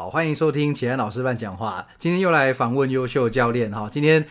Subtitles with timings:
[0.00, 1.86] 家好，欢迎收听启安老师办讲话。
[1.98, 4.24] 今天又来访问优秀教练哈，今天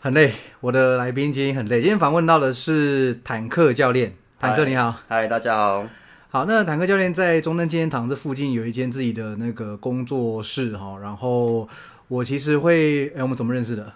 [0.00, 1.82] 很累，我的来宾今天很累。
[1.82, 5.86] 今天访问到的是坦克教练，坦克你好，嗨，大家好。
[6.30, 11.68] 好，那坦克教练在中登纪念堂这附近有一间自己的那个工作室哈，然后
[12.08, 13.92] 我其实会，哎，我们怎么认识的？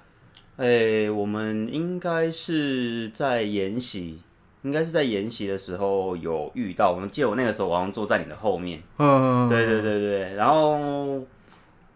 [0.59, 4.19] 哎，我们应该是在研习。
[4.63, 11.21] 应该是在研习的时候有遇到，我们记得我那个时候好像坐在你的后面，嗯，对对对对，然后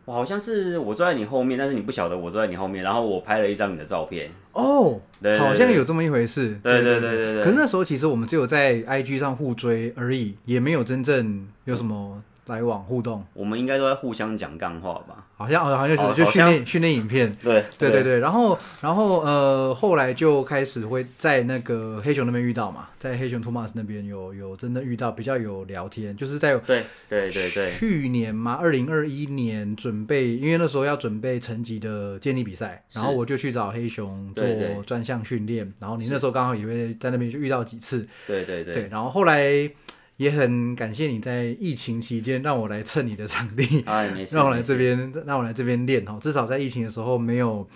[0.06, 5.00] 我好像是我坐在你后面，但是你不晓得我坐在你后面，然后我拍了一张你的照片，哦，
[5.38, 12.22] 好像有这么一回事，对对对对对，可是那时候其实我们只有在 IG 上互追而已，也没有真正有什么。
[12.46, 15.26] 来往互动，我们应该都在互相讲干话吧？
[15.36, 18.02] 好像好像就是就训练训练影片，对对对。
[18.02, 18.18] 对。
[18.20, 27.70] 然后然后呃，后来就开始会在那个黑熊那边遇到嘛，在黑熊 Thomas 那边有有真的遇到，比较有聊天，就是在对对对对。
[27.72, 34.46] 去年嘛，二零二一年准备，因为那时候要准备成级的建立比赛，然后我就去找黑熊做
[34.86, 38.62] 专项训练，然后你那时候刚好也会在那边就遇到几次，对对。
[38.62, 39.70] 对，然后后来。
[40.16, 43.84] 也很感谢你在疫情期间让我来蹭你的场地，
[44.30, 46.18] 让我来这边，让我来这边练哈。
[46.20, 47.68] 至少在疫情的时候没有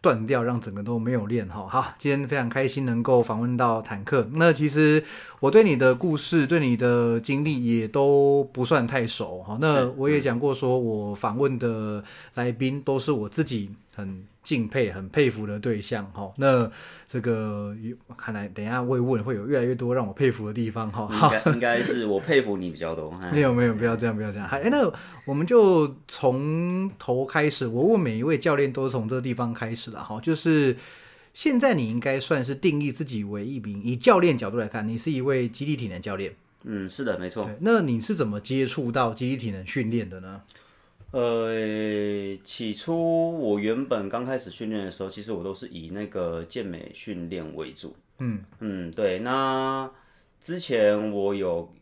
[0.00, 1.66] 断掉，让整个都没有练哈。
[1.68, 4.28] 好，今天非常开心能够访问到坦克。
[4.34, 5.02] 那其实
[5.40, 9.56] 我对你的故事、对你的经历也都不算太熟哈。
[9.60, 12.02] 那我也讲过，说我访问的
[12.34, 14.24] 来宾都是我自己很。
[14.44, 16.70] 敬佩、很佩服的对象哈，那
[17.08, 17.74] 这个
[18.16, 21.08] 看来等一下会问，会有越来越多让我佩服的地方哈。
[21.12, 23.10] 应该应该是我佩服你比较多。
[23.32, 24.46] 没有没有，不要这样，不要这样。
[24.48, 24.88] 哎，那
[25.24, 30.20] 我们就从头开始，我问每一位教练都是从这个地方开始了哈。
[30.20, 30.76] 就是
[31.32, 36.34] 现在你应该算是定义自己为一名，以教练角度来看，你是一位基地体能教练。
[36.64, 37.50] 嗯，是的，没错。
[37.60, 40.42] 那你是怎么接触到基地体能训练的呢？
[41.14, 47.94] 呃，起初我原本刚开始训练的时候，其实我都是以那个健美训练为主。
[48.18, 49.20] 嗯嗯，对。
[49.20, 49.88] 那
[50.40, 51.72] 之前我有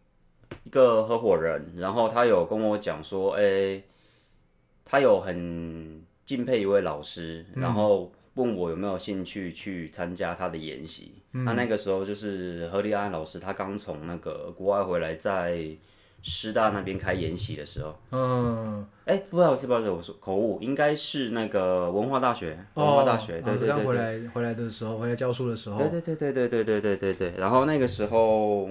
[0.65, 3.83] 一个合伙人，然后他有跟我讲说，哎，
[4.85, 11.15] 他有很敬佩一位老师，然后问我有没有兴趣去参加他的研习。
[11.31, 15.75] 那那个时候就是何立安老师，他刚从那个国外回来，在。
[16.23, 28.71] 师大那边开研习的时候，嗯，哎，不好意思，不好意思，我说口误，应该是那个文化大学，文化大学，对对对，刚回来回来的时候，回来教书的时候，对对对对对对对对对对，然后那个时候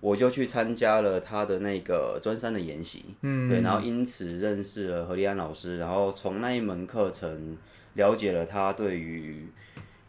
[0.00, 7.56] 我就去参加了他的那个专三的研习，嗯，对，然后因此认识了何立安老师，然后从那一门课程
[7.94, 9.48] 了解了他对于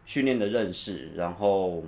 [0.05, 1.83] 训练的认识，然后。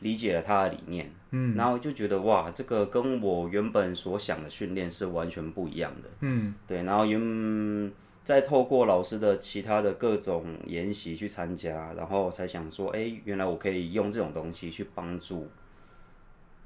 [0.00, 15.48] 理解了他的理念，嗯，然后就觉得哇，这个跟我原本所想的训练是完全不一样的，嗯，对，然后原再透过老师的其他的各种研习去参加，然后才想说，哎，原来我可以用这种东西去帮助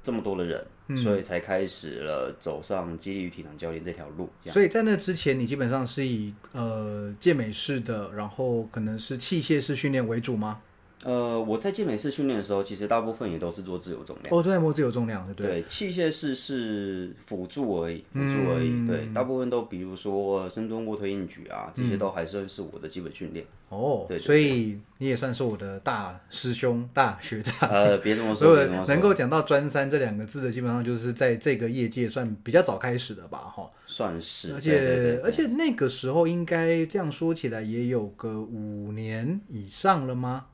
[0.03, 4.29] 这么多的人，所以才开始了走上激励与体能教练这条路。
[4.45, 10.61] 所以在那之前，你基本上是以呃健美式的，然后可能是器械式训练为主吗？
[11.05, 14.35] 呃，我在健美式训练的时候，其实大部分也都是做自由重量。
[14.35, 15.61] 哦，都在摸自由重量，对不对？
[15.61, 18.87] 对，器械式是辅助而已，辅助而已。
[18.87, 23.45] 对，大部分都比如说深蹲、卧推、硬举啊，这些都还算是我的基本训练。
[23.69, 27.69] 哦，对，所以你也算是我的大师兄、大学长。
[27.69, 28.87] 呃，别这么说， 别这么说。
[28.87, 33.37] 能够讲到专三这两个字的，基本上就是在这个业界算比较早开始的吧？
[33.55, 34.53] 哈，算是。
[34.53, 40.45] 而且而且那个时候应该这样说起来，也有个五年以上了吗？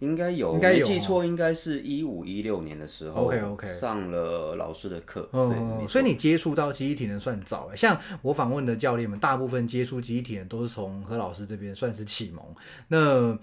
[0.00, 12.42] 应该有，没记错，应该是一五一六年的时候，OK OK，上了老师的课，对，所以你接触到集体体能算早了，像我访问的教练们，大部分接触集体体能都是从何老师这边算是启蒙。
[12.88, 13.38] 那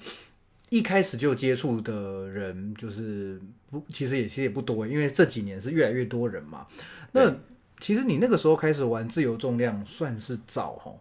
[0.70, 3.40] 一开始就接触的人，就是
[3.70, 6.66] 不，其实也其实也不多，因为这几年是越来越多人嘛。
[7.12, 7.32] 那
[7.80, 10.92] 其实你那个时候开始玩自由重量，算是早哈？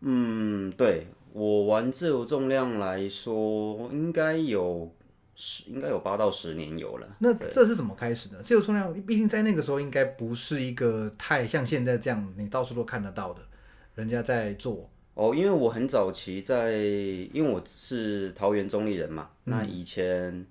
[0.00, 1.06] 嗯，对。
[1.32, 4.92] 我玩自由重量来说，应该有
[5.34, 7.06] 十，应该有八到十年有了。
[7.18, 8.42] 那这是怎么开始的？
[8.42, 13.42] 自由重量毕竟在那个时候应该不是一个太像现在这样，你到处都看得到的，
[13.94, 14.88] 人家在做。
[15.14, 20.46] 哦，因为我很早期在，因为我是桃园中立人嘛，那以前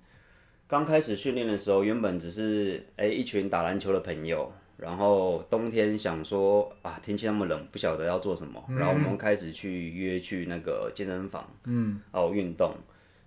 [0.66, 4.52] 刚开始训练的时候，原本只是哎一群打篮球的朋友。
[4.78, 8.64] 然后冬天想说啊，天气那么冷，不晓得要做什么。
[8.68, 12.72] 然后我们开始去约去那个健身房，嗯，哦运动，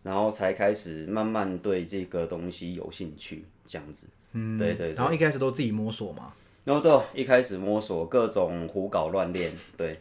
[0.01, 4.07] 然后才开始慢慢对这个东西有兴趣，这样子。
[4.31, 4.94] 嗯，对对。
[4.94, 6.31] 然后一开始都自己摸索嘛。
[6.63, 10.00] 然后对，一开始摸索各种胡搞乱练，对，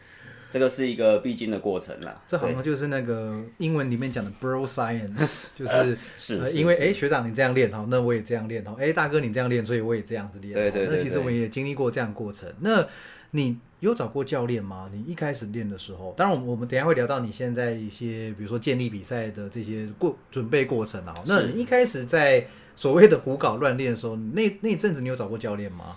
[0.51, 2.21] 这个是一个必经的过程啦。
[2.27, 10.53] 这好像就是那个英文里面讲的 bro science， 就是是因为哎学长你这样练哈，那我也这样练哈，哎大哥你这样练，所以我也这样子练。
[10.53, 10.97] 对对对。
[10.97, 12.53] 那其实我也经历过这样过程。
[12.61, 12.87] 那
[13.31, 14.91] 你有找过教练吗？
[14.93, 21.15] 你一开始练的时候，当然我们我们等下会聊到你现在一些比如说建立比赛的这些过准备过程啊。
[21.27, 22.45] 那你一开始在
[22.75, 25.97] 所谓的胡搞乱练的时候， 那那阵子你有找过教练吗？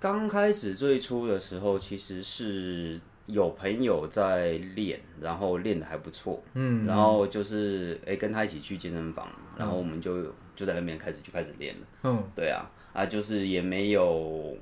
[0.00, 2.98] 刚开始最初的时候，其实是
[3.32, 14.56] 有朋友在练，然后练的还不错，嗯，然后就是哎跟他一起去健身房，然后我们就就在那边开始就开始练了，嗯，对啊，啊就是也没有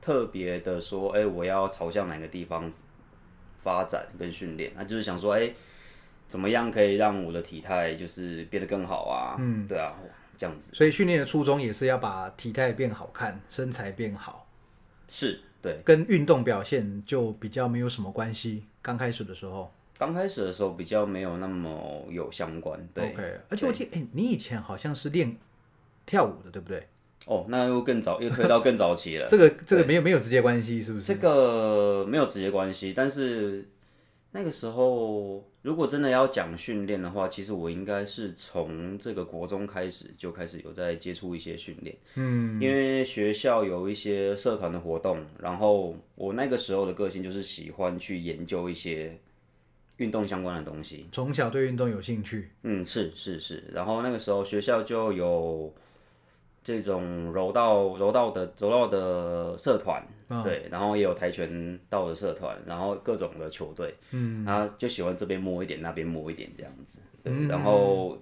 [0.00, 2.70] 特别的说，哎我要朝向哪个地方
[3.60, 5.50] 发展跟训练，那就是想说，哎
[6.26, 9.94] 怎么样可以让我的体态就是变得更好啊，嗯，对啊。
[10.40, 14.46] 这样子，所以训练的初衷也是要把体态变好看，身材变好，
[15.08, 18.64] 是对，跟运动表现就比较没有什么关系。
[18.80, 22.78] 刚开始的时候，刚开始的时候比较没有那么有相关。
[22.94, 23.40] 对，OK。
[23.48, 25.36] 而且我记得，哎，你以前好像是练
[26.06, 26.86] 跳舞的，对不对？
[27.26, 29.26] 哦，那又更早，又推到更早期了。
[29.30, 31.06] 这个这个没有没有直接关系，是不是？
[31.06, 33.68] 这个没有直接关系，但是。
[34.30, 41.96] 那个时候，如果真的要讲训练的话，其实我应该是从这个国中开始就开始有在接触一些训练。
[42.14, 49.18] 嗯，因为学校有一些社团的活动，然后我那个时候的个性就是喜欢去研究一些
[49.96, 51.08] 运动相关的东西。
[51.10, 52.50] 从小对运动有兴趣。
[52.62, 53.64] 嗯，是是是。
[53.72, 55.74] 然后那个时候学校就有。
[56.68, 60.06] 这种柔道、柔道的柔道的社团，
[60.44, 68.18] 对，然后也有跆拳道的社团，然后各种的球队，嗯，他就喜欢这边摸一点，那边摸一点这样子，对，然后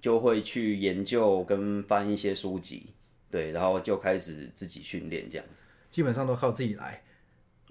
[0.00, 2.90] 就会去研究跟翻一些书籍，
[3.28, 7.02] 对，然后就开始自己训练这样子，基本上都靠自己来。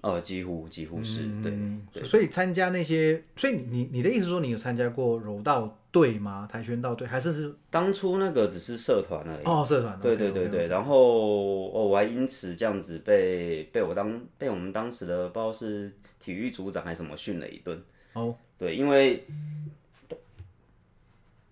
[0.02, 6.48] 呃，几乎几乎是对，所以参加那些，所以你你的意思说你有参加过柔道队吗？
[6.50, 7.06] 跆拳道队？
[7.06, 9.44] 还是是当初那个只是社团而已。
[9.44, 17.80] 哦，社团对对对对，然后哦，我还因此这样子被被我当被我们当时的不知道是体育组长还是什么训了一顿
[18.14, 19.24] 哦，对，因为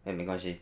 [0.05, 0.59] 哎没关系。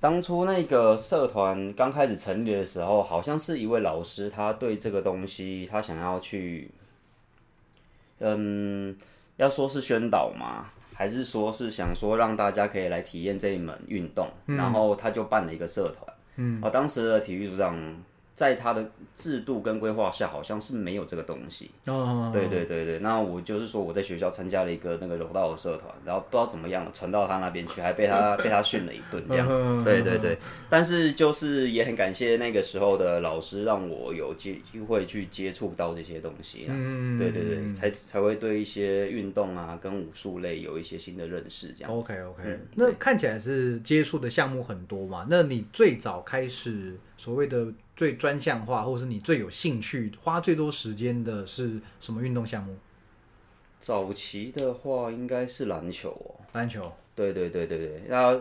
[0.00, 6.70] 当初那个社团刚开始成立的时候，好像是一位老师，他对这个东西，他想要去，
[8.18, 8.94] 嗯，
[9.38, 18.02] 要说是宣导嘛，还是说是想说让大家可以来体验这一门运动，然后他就办了一个社团，嗯，啊，当时的体育组长。
[18.36, 18.84] 在他的
[19.14, 21.70] 制度跟规划下，好像是没有这个东西。
[21.86, 29.46] 哦，对对对对，那我就是说我在学校参加了一个那个柔道的社团，然后不知道怎么样传到他那边去，还被他 被他训了一顿这样。
[29.84, 30.36] 对对对，
[30.68, 36.66] 但是就是也很感谢那个时候的老师，让我有机机会去接触到这些东西。
[36.68, 41.68] 嗯，对对对，才才会对一些运动啊跟武术类有一些新的认识。
[41.78, 41.90] 这样。
[41.92, 45.26] OK OK，那看起来是接触的项目很多嘛？
[45.30, 47.72] 那你最早开始所谓的？
[47.96, 52.76] 最专项化，或者是你最有兴趣、花最多时间的是什么运动项目？
[53.78, 56.42] 早期的话，应该是篮球哦。
[56.54, 58.36] 篮球，对对对对对，那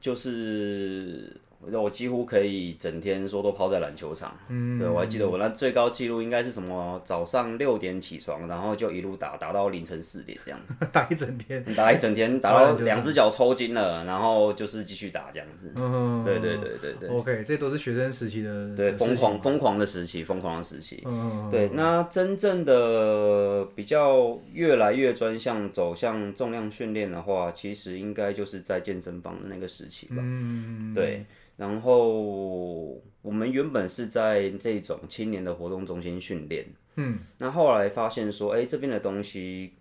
[0.00, 1.40] 就是。
[1.70, 4.36] 我几乎可以整天说都泡在篮球场。
[4.48, 7.00] 嗯，对我还记得我那最高纪录应该是什么？
[7.04, 10.74] 早上六点起床，然后就一路打打到凌晨四点这样子。
[10.92, 11.64] 打一整天。
[11.74, 15.72] 打一整天， 打到两只脚抽筋了，然后就是继续打这样子。
[15.76, 17.08] 嗯，对对对对对。
[17.08, 18.74] OK，这都是学生时期的。
[18.74, 21.02] 对，疯狂疯狂的时期，疯狂的时期。
[21.06, 30.16] 嗯对，那真正的比较越来越专项走向重量训练的话，其实应该就是在健身房的那个时期吧。
[30.18, 30.92] 嗯。
[30.94, 31.24] 对。
[31.62, 36.66] 然后我们原本是在这种青年的活动中心训练，
[36.96, 39.74] 嗯，那后来发现说，哎，这边的东西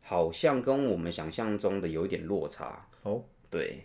[0.00, 2.86] 好像跟我们想象中的有一点落差。
[3.02, 3.80] 哦，对，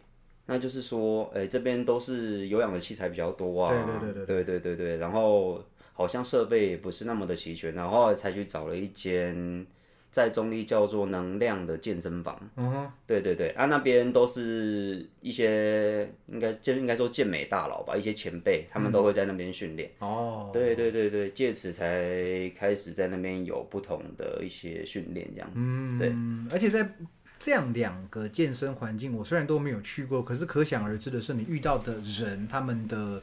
[0.46, 5.60] 那就是说，哎，这边都是有氧的器材比较多啊，对对对对对对对对，然后
[5.94, 9.66] 好像设备不是那么的齐全，然后才去找了一间。
[10.12, 19.92] 在中立叫做能量的健身房，嗯哼，对对对，啊那边都是一些应该就应该说健美大佬吧，一些前辈，他们都会在那边训练。
[20.00, 25.56] 哦，对对对对，借此才开始在那边有不同的一些训练这样子。
[25.58, 26.12] 嗯，对，
[26.52, 26.90] 而且在
[27.38, 33.22] 这样两个健身环境，我虽然都没有去过，可是可想而知的是，你遇到的人他们的。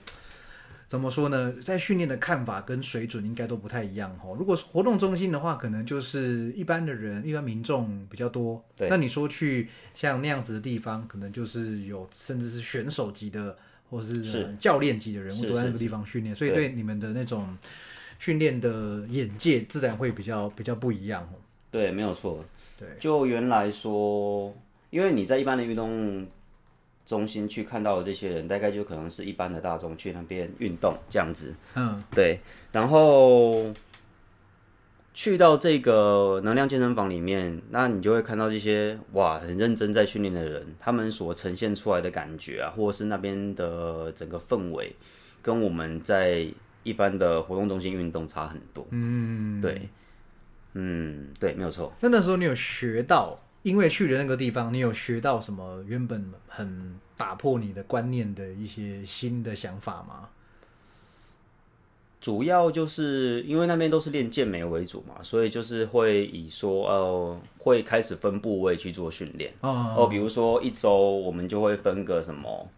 [0.89, 1.53] 怎么说呢？
[1.65, 4.37] 在训练的看法跟水准应该都不太一样哦。
[4.39, 8.65] 如果是活动中心的话，可能就是一般的人、一般民众比较多。
[8.77, 8.89] 对。
[8.89, 13.57] 那你说去像那样子的地方，可能就是有甚至是选手级的
[13.91, 17.57] 或是教练级的人物都在那个地方训练，所以对你们的那种
[18.21, 21.29] 训练的眼界自然会比较比较不一样。
[21.71, 22.45] 对，没有错。
[22.79, 24.55] 对，就原来说，
[24.91, 26.27] 因为你在一般的运动
[27.07, 31.55] 中心去看到的这些人，大概就可能是一般的大众去那边运动这样子。
[31.77, 32.41] 嗯，对。
[32.73, 33.73] 然后
[35.15, 44.95] 去到这个能量健身房里面，那你就会看到这些哇，很认真在训练的人，他们所呈现出来的感觉啊，或者是那边的整个氛围，
[45.41, 46.47] 跟我们在
[46.83, 48.87] 一般的活动中心运动差很多。
[48.91, 49.89] 嗯，对。
[50.79, 51.91] 嗯，对，没有错。
[52.01, 60.29] 那那时候你有学到，因为去的那个地方，你有学到什么原本很打破你的观念的一些新的想法吗？
[62.21, 69.53] 主要就是因为那边都是练健美为主嘛，所以就是会以说，呃，会开始分部位去做训练。
[69.63, 72.71] 哦，比如说一周我们就会分个什么。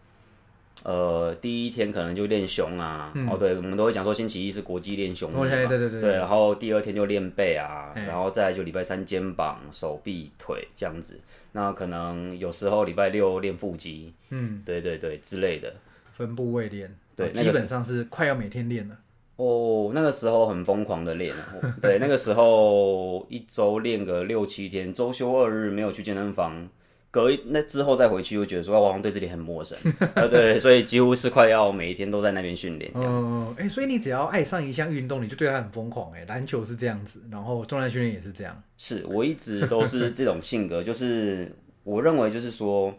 [0.83, 11.19] 呃，第一天可能就练胸啊，哦，对，我们都会讲说星期一是国际练胸嘛，对对对，对，然后第二天就练背啊，然后再就礼拜三肩膀、手臂、腿这样子，
[11.51, 15.73] 那可能有时候礼拜六练腹肌，嗯，对对对之类的，
[16.13, 18.95] 分部位练，对，基本上是快要每天练了。
[19.35, 21.35] 哦，那个时候很疯狂的练，
[21.81, 26.67] 对，那个时候一周练个六七天，周休二日没有去健身房。
[27.11, 29.75] 隔一那之后再回去，又觉得说，我好像对这里很陌生，
[30.13, 33.61] 呃，对，所以几乎是快要每一天都在那边训练这样子。
[33.61, 36.11] 哎，所以你只要爱上一项运动，你就对它很疯狂。
[36.11, 38.61] 哎，篮球是这样子，然后重量训练也是这样。
[38.77, 41.51] 是我一直都是这种性格，就是
[41.83, 42.93] 我认为就是说，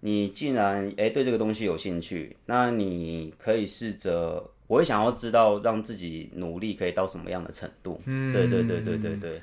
[0.00, 8.00] 你既然哎对这个东西有兴趣，那你可以试着，我会想要知道让自己努力可以到什么样的程度。
[8.06, 9.42] 嗯，对对对对对对。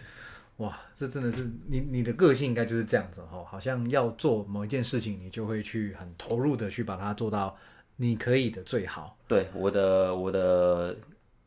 [0.63, 7.55] 哇，这真的是你你的个性应该就是这样子哈，好像要做某一件事情，你就会去很投入的去把它做到
[7.97, 9.17] 你可以的最好。
[9.27, 10.95] 对，我的我的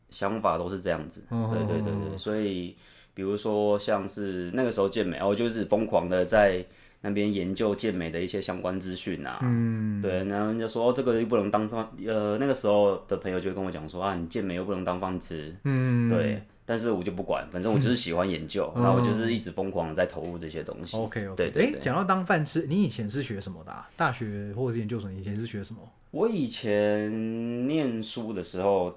[0.09, 1.23] 想法都是这样子。
[1.29, 2.75] 对对对对，所以
[3.13, 6.63] 比如说像是那个时候健美，我就是疯狂的在
[7.01, 9.39] 那边研究健美的一些相关资讯啊。
[9.41, 15.55] 嗯，对，然后人家说哦，这个又不能当饭，呃，那个时候的朋友就跟我讲说啊，你健美又不能当饭吃。
[15.63, 16.43] 嗯，对。
[16.69, 20.97] 但是我就不管，反正我就是喜欢研究，然后我就是一直疯狂在投入这些东西。
[20.97, 21.73] OK OK，对对。
[21.73, 23.73] 哎，讲到当饭吃，你以前是学什么的？
[23.95, 25.09] 大学或者是研究所？
[25.09, 25.79] 以前是学什么？
[26.11, 28.93] 我以前念书的时候，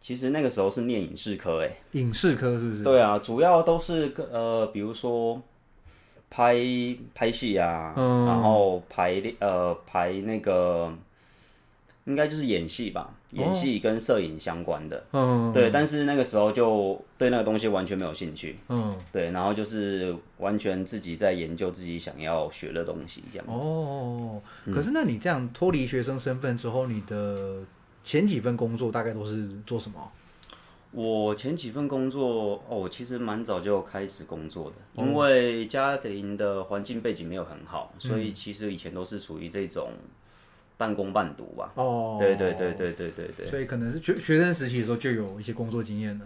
[0.00, 2.84] 其实那个时候是念影视科，哎，影视科是不是？
[2.84, 5.42] 对啊，主要都是呃，比如说
[6.30, 6.56] 拍
[7.14, 10.92] 拍戏啊，然后排呃排那个。
[12.04, 23.52] 应该就是演戏吧，演戏跟摄影相关的，嗯，对，但是那个时候就对那个东西完全没有兴趣，嗯，对，然后就是完全自己在研究自己想要学的东西这样子。
[23.52, 24.40] 哦，
[24.72, 27.60] 可是那你这样脱离学生身份之后，你的
[28.02, 30.10] 前几份工作大概都是做什么？
[30.92, 39.90] 我前几份工作哦，其实蛮早就开始工作的，因为家庭的环境背景没有很好，所以其实以前都是属于这种。
[40.78, 41.70] 半工半读吧。
[41.74, 43.46] 哦，对对对对对对对。
[43.46, 46.24] 所以可能是学学生时期的时候就有一些工作经验了。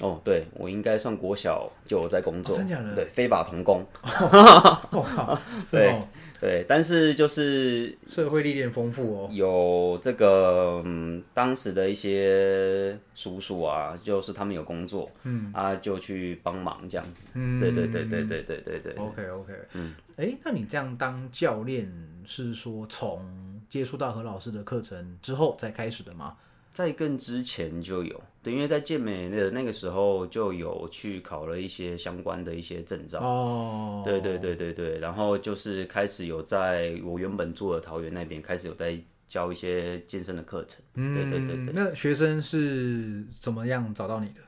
[0.00, 2.56] 哦，对，我应该算国小就有在工作。
[2.56, 2.96] 真假的？
[2.96, 3.84] 对，非法童工。
[5.70, 5.96] 对
[6.40, 9.28] 对，但是就是社会历练丰富哦。
[9.30, 17.28] 有这个嗯，当时的一些叔叔啊，就是他们有工作，嗯啊，就去帮忙这样子。
[17.34, 18.94] 嗯，对对对对对对对对。
[18.94, 21.88] OK OK，嗯，哎，那你这样当教练
[22.24, 23.24] 是说从
[23.68, 26.36] 接触到何老师的课程之后再开始的吗？
[26.72, 33.20] 在更之前就有，对，因为在健美的那个时候就有去考了一些相关的一些证照。
[33.20, 40.82] 哦，对对对对对，然后就是开始有在我原本住的桃园那边开始有在教一些健身的课程。
[40.94, 41.72] 嗯，对对对对。
[41.72, 44.40] 那学生是怎么样找到你的？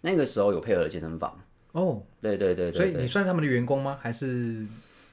[0.00, 1.38] 那个时候有配合的健身房。
[1.72, 2.72] 哦，对对对对。
[2.72, 3.98] 所以你算他们的员工吗？
[4.00, 4.66] 还是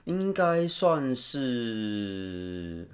[0.05, 2.87] 应该算是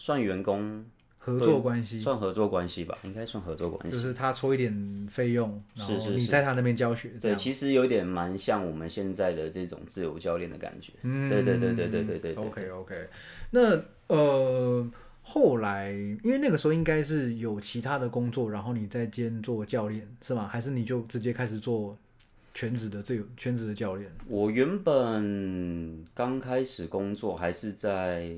[0.00, 0.84] 算员工？
[1.22, 3.94] 合作关系算合作关系吧，应该算合作关系。
[3.94, 7.10] 就是他抽一点费用，然后你在他那边教学。
[7.20, 10.94] 对，其实有点蛮像我们现在的这种自由教练的感觉。
[11.02, 12.34] 嗯，对对对对对对对。
[12.34, 13.08] OK OK，
[13.50, 14.90] 那呃
[15.20, 20.48] 后来，因为那个时候应该是有其他的工作，然后你在兼做教练是吗？
[20.48, 21.94] 还是你就直接开始做
[22.54, 24.10] 全职的自由全职的教练？
[24.26, 28.34] 我原本刚开始工作还是在。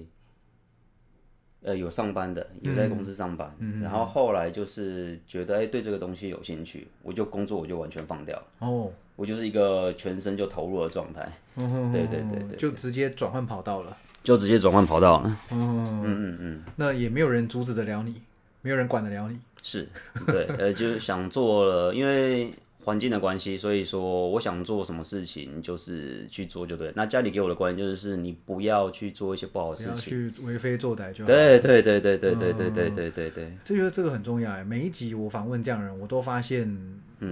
[1.64, 8.47] 呃，有上班的，有在公司上班，然后后来就是觉得哎，对这个东西有兴趣，我就工作我就完全放掉了。
[8.59, 11.31] 哦，我就是一个全身就投入的状态。
[11.57, 13.97] 对对对对，就直接转换跑道了。
[14.25, 15.37] 就直接转换跑道了。
[15.52, 18.21] 嗯嗯嗯，那也没有人阻止得了你，
[18.61, 19.38] 没有人管得了你。
[19.62, 19.88] 是，
[20.26, 22.52] 对，呃，就是想做了，因为。
[22.84, 26.92] 环境的关系，所以说我想做什么事情就是去做就对。
[26.96, 31.24] 那家里给我的观念就是，你不要去做一些不好的事情，去为非作歹就。
[31.24, 33.52] 对对对对对对对对对对对。
[33.62, 34.64] 这个这个很重要哎。
[34.64, 36.76] 每一集我访问这样人，我都发现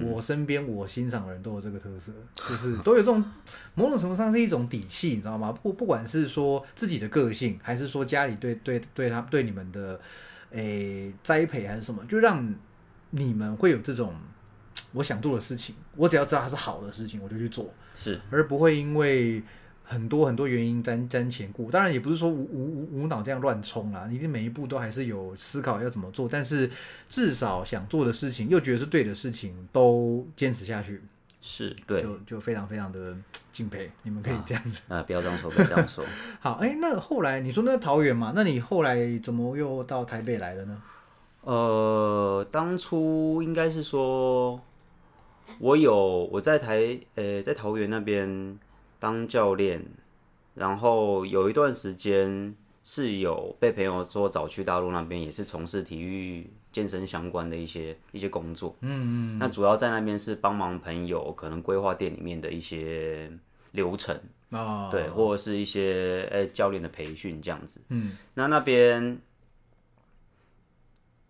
[0.05, 3.25] 我身边我欣赏的人都有这个特色，就是都有这种
[3.75, 5.51] 某种程度上是一种底气，你知道吗？
[5.51, 10.01] 不不管是说自己的个性，还是说家里对对对他对你们的
[10.53, 12.55] 诶栽培还是什么，就让
[13.11, 14.15] 你们会有这种。
[14.93, 19.43] 我想做的事情，我只要知道它是好的事情，我就去做，是，而不会因为
[19.85, 21.71] 很多很多原因瞻瞻前顾。
[21.71, 26.29] 当然，也不是说无无无无脑这样乱冲啦，一定每一步都还是有思考要怎么做。
[26.29, 26.71] 但是
[27.09, 31.03] 至少想做的事情，又觉得是对的事情，都坚持下去，
[31.41, 33.17] 是对，就就非常非常的
[33.53, 33.91] 敬佩。
[34.03, 36.05] 你们可以这样子啊，不要这样说，不要这样说。
[36.41, 40.83] 好，哎，那后来你说那桃园嘛，那你后来怎么又到台北来了呢？
[41.43, 44.61] 呃，当初应该是说。
[45.59, 48.59] 我有我在台呃在桃园那边
[48.99, 49.85] 当教练，
[50.55, 58.75] 然后有一段时间是有被朋友说找去大陆那边，也是从事体育健身相关的一些一些工作。
[58.81, 59.39] 嗯嗯。
[59.39, 63.31] 那主要在那边是帮忙朋友可能规划店里面的一些
[63.73, 64.19] 流程
[64.51, 67.81] 啊，对，或者是一些诶教练的培训这样子。
[67.89, 68.17] 嗯。
[68.35, 69.19] 那那边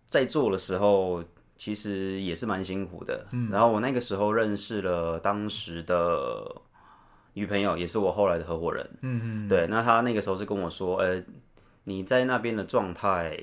[0.07, 1.23] 在做的时候。
[1.61, 6.43] 其实也是蛮辛苦的，嗯，然后我那个时候认识了当时的
[7.33, 11.23] 女朋友，也是我后来的合伙人，嗯嗯，对，那他那个时候是跟我说，呃，
[11.83, 13.37] 你在那边的状态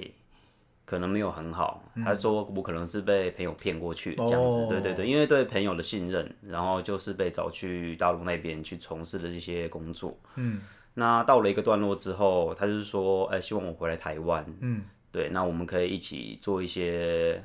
[0.85, 10.63] 可能没有很好，他说我可能是被朋友骗过去这样子，对对对，因为对朋友的信任，然后就是被找去大陆那边去从事的这些工作，嗯，
[10.95, 17.41] 那到了一个段落之后，他就是说，哎，希望我回来台湾，嗯，对，那我们可以一起做一些。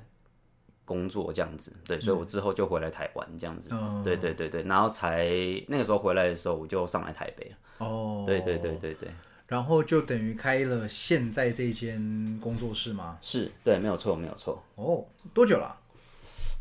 [0.85, 3.69] 工作这样子，对，所以我之后就回来台湾这样子，
[4.03, 5.25] 对对对对，然后才
[5.67, 7.57] 那个时候回来的时候，我就上来台北了。
[7.79, 9.09] 哦，对对对对对，
[9.47, 13.17] 然后就等于开了现在这间工作室吗？
[13.21, 14.63] 是，对，没有错，没有错。
[14.75, 15.75] 哦，多久了？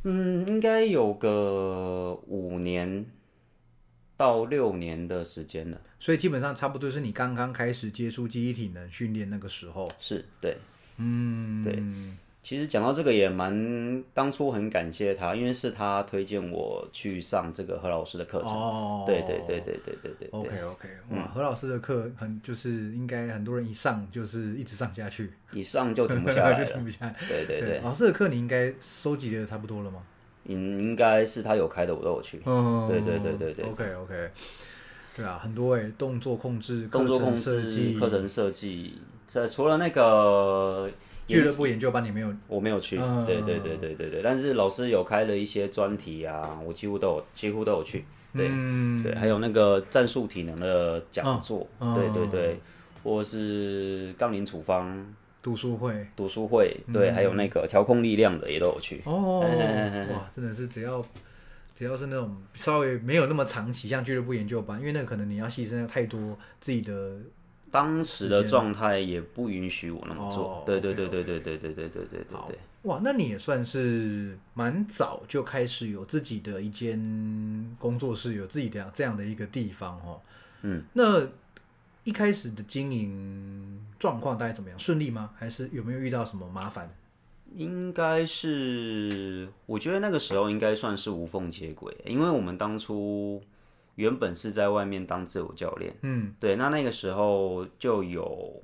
[0.04, 3.06] 嗯，应该有个五年
[4.16, 5.80] 到六年的时间了。
[6.00, 9.88] 所以基本上差不多是你刚刚开始接触记忆体能训练那个时候。
[10.00, 10.56] 是对，
[10.96, 11.82] 嗯，对。
[12.42, 18.50] 其实讲到这个也蛮，当初很感谢他，因为是他推荐我去上这个何老师的课程。
[18.50, 20.28] 哦，对对对对对对对。
[20.32, 27.14] OK OK，哇，何老师的课很就是应该很多人一上就是一直上下去，一上就停不下来， 就停不下来。
[27.28, 30.02] 对对对，老师的课你应该收集的差不多了吗？
[30.46, 32.42] 应应该是他有开的，我都有去。
[32.44, 33.64] 嗯，对对对对对。
[33.66, 34.30] OK OK，
[35.16, 40.90] 对啊，很多哎，动作控制、动作控制、课程设计，这除了那个。
[41.28, 42.34] 俱乐部研究班你没有？
[42.48, 42.96] 我没有去。
[43.26, 48.04] 对对对对对对，但是老师有开了一些专题啊，我几乎都有，几乎都有去。
[48.34, 48.48] 对
[49.02, 52.60] 对，还有那个战术体能的讲座，对对对，
[53.02, 55.06] 或是杠铃处方
[55.42, 59.00] 读书会，读书会，对，还有那个调控力量的也都有去。
[59.04, 59.40] 哦，
[60.12, 61.04] 哇，真的是只要
[61.74, 67.18] 只要是那种稍微没有那么长期，像俱乐部研究班，因为那个可能你要牺牲太多自己的。
[67.72, 72.58] 当时的状态也不允许我那么做，对对对对对对对对对对对对。
[72.82, 80.20] 哇，那你也算是蛮早就开始有自己的一间工作室，有自己的这样的一个地方哦。
[80.60, 81.26] 嗯，那
[82.04, 84.78] 一开始的经营状况大概怎么样？
[84.78, 85.30] 顺利吗？
[85.38, 86.94] 还是有没有遇到什么麻烦？
[87.54, 93.42] 应该是，我觉得那个时候应该算是无缝接轨，因为我们当初。
[93.96, 98.62] 原本是在外面当自由教练，嗯，对，那那个时候就有，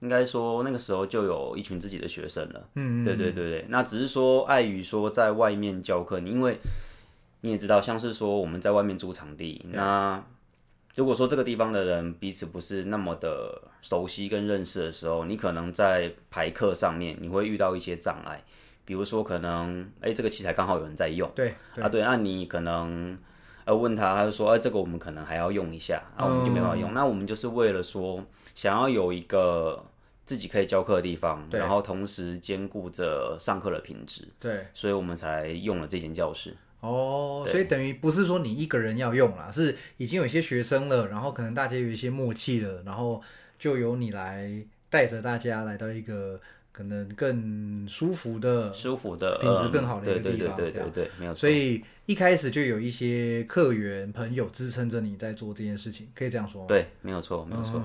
[0.00, 6.58] 应该说那个时候就有一群自己的学生了，嗯，对对对对，那只是说碍于说在外面教课，因为
[7.40, 10.22] 你也知道，像是说我们在外面租场地，那
[10.94, 18.44] 如果说这个地方的人彼此不是那么的熟悉跟认识的时候，你可能在排课上面你会遇到一些障碍，
[18.84, 23.16] 比如说可能哎这个器材刚好有人在用，对，啊对，那你可能。
[23.66, 26.94] 呃，问他，他就说，哎，这个我们可能还要用一下，然后我们就没办法用。
[26.94, 28.24] 那我们就是为了说，
[28.54, 29.84] 想要有一个
[30.24, 36.56] 自己可以教课的地方，然后同时兼顾着上课的品质，对，所以我们才用了这间教室。
[36.78, 43.20] 哦，所以等于不是说你一个人要用啦，是已经有一些学生了，然后可能大家有一些默契了，然后
[43.58, 44.48] 就由你来
[44.88, 46.40] 带着大家来到一个。
[46.76, 51.40] 可能更舒服的、舒服的、品质更好的一个地方，对对对对，没有错。
[51.40, 56.66] 所以一开始就有一些客源朋友支撑着你在做这件事情，可以这样说吗？
[56.68, 57.82] 对，没有错，没有错。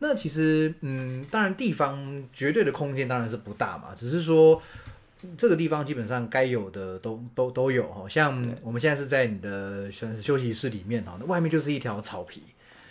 [0.00, 4.60] 那其实，嗯，当然地方绝对的空间当然是不大嘛，只是说
[5.38, 8.08] 这个地方基本上该有的都都都有哈。
[8.08, 12.42] 像我们现在是在你的算是休息室里面哈，那外面就是一条草皮。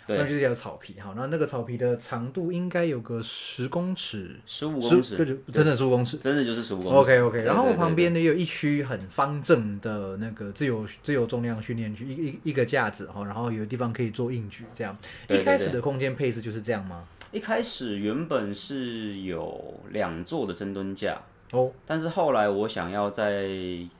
[0.08, 5.16] 那就是条草皮哈，那那个草皮的长度应该有个十公尺，十五公尺，
[5.52, 6.98] 真的十五公尺，真的就是十五公尺。
[6.98, 14.96] OK OK，然后旁边呢有一区很方正的那个自由自由重量训练区，一一一个架子哈，然后有地方可以做硬举，这样。
[15.28, 17.04] 一开始的空间配置就是这样吗？
[17.30, 21.20] 一开始原本是有两座的深蹲架。
[21.52, 23.46] 哦，但是后来我想要再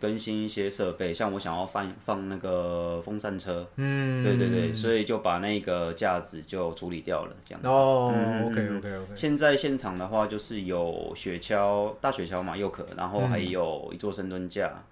[0.01, 7.69] 更新一些设备，像我想要放放那个风扇车，嗯，对对对，所以就把那个架子就处理掉了，这样子。
[7.69, 8.13] 哦
[8.47, 9.13] ，OK OK OK。
[9.15, 14.83] 现在现场的话就是有雪橇，大雪橇嘛，又可，然后还有一座深蹲架。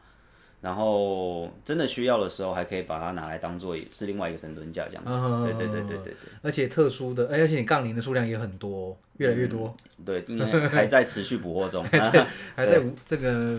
[0.61, 5.11] 然后真的需要的时候，还可以把它拿来当做是另外一个神蹲架这样子。
[5.47, 6.15] 对对对对对对。
[6.43, 9.75] 而且特殊的，而且你杠铃的数量也很多，越来越多。
[10.05, 11.83] 对，因为还在持续补货中。
[11.91, 13.59] 还在 还在这个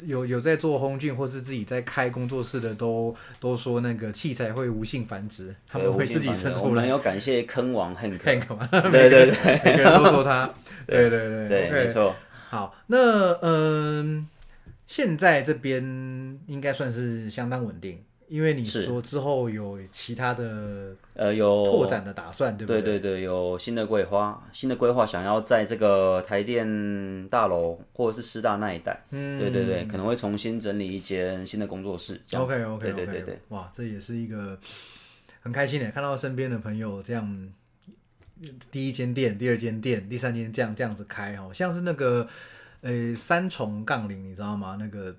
[0.00, 6.68] 有有在做红菌或是自己在开工作室的，都都说那个器材会无性繁殖，他们会自己生出来。
[6.68, 8.18] 我们要感谢坑王 Hank。
[8.26, 10.52] Hank 嘛，对对对，每个人都说他。
[10.86, 12.14] 对对对对，没错。
[12.50, 12.98] 好，那
[13.42, 14.26] 嗯。
[14.86, 15.82] 现在这边
[16.46, 22.82] 应该算是相当稳定，因为你说之后有其他的呃有拓展的打算，对不对？
[22.82, 32.20] 对对对，有新的规划，新的规划想要在这个台电大楼或者是师大那一带，嗯，对对对，可能会重新整理一间新的工作室。
[32.34, 34.58] OK OK OK，对对对，哇，这也是一个
[35.40, 37.52] 很开心的，看到身边的朋友这样，
[38.70, 42.28] 第一间店、第二间店、第三间这样这样子开，哦像是那个。
[42.84, 44.76] 呃，三重杠铃你知道吗？
[44.78, 45.14] 那个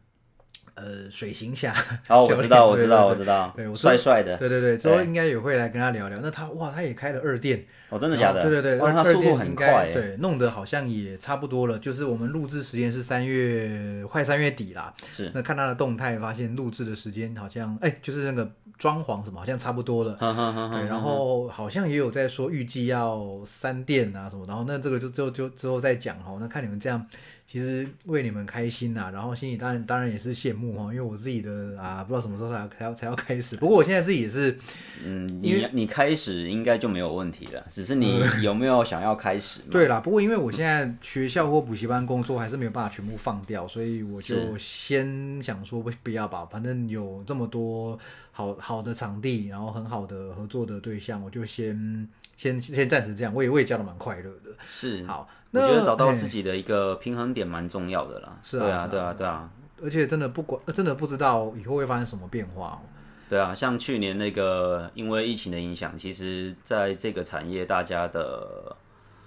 [0.75, 1.73] 呃，水行侠
[2.09, 6.19] 哦，我 知道，我知道，我知道，对，我帅帅的，对对对，之后应该也会来跟他聊聊。
[6.21, 8.41] 那他哇，他也开了二店，哦，真的假的？
[8.43, 11.79] 对对对，他速度很快，对，弄得好像也差不多了。
[11.79, 15.31] 就是我们录制时间是三月快三月底啦，是。
[15.33, 20.17] 那看他的动态，发现录制的时间好像，哎，就是那个装潢什么，好像差不多了。
[20.19, 26.35] 对，然后好像也有在说预计要三店啊什么，然后那这个就就就之后再讲哈。
[26.37, 27.07] 那看你们这样。
[27.55, 33.55] 其实为你们开心呐，然后心里当然当然也是羡慕哈，因为我自己的啊，不知道什么时候才才要才要开始。
[33.55, 34.59] 不过我现在自己也是，
[35.05, 39.61] 嗯，因为你开始应该就没有问题了，只是你有没有想要开始？
[39.71, 47.97] 对啦，不过因为我现在学校或补习班工作还是没有办法全部放掉，所以我就先想说不不要吧，反正有这么多
[48.33, 53.33] 好好的场地，然后很好的合作的对象，我就先先先暂时这样。
[53.33, 55.29] 我也我也教的蛮快乐的，是好。
[55.55, 58.37] 我觉得找到自己的一个平衡点蛮重要的啦。
[58.43, 59.49] 是啊，对啊，对啊。
[59.83, 62.81] 而且真的不管，真的不知道以后会发生什么变化。
[63.27, 68.75] 对啊，像去年那个因为疫情的影响，其实在这个产业，大家的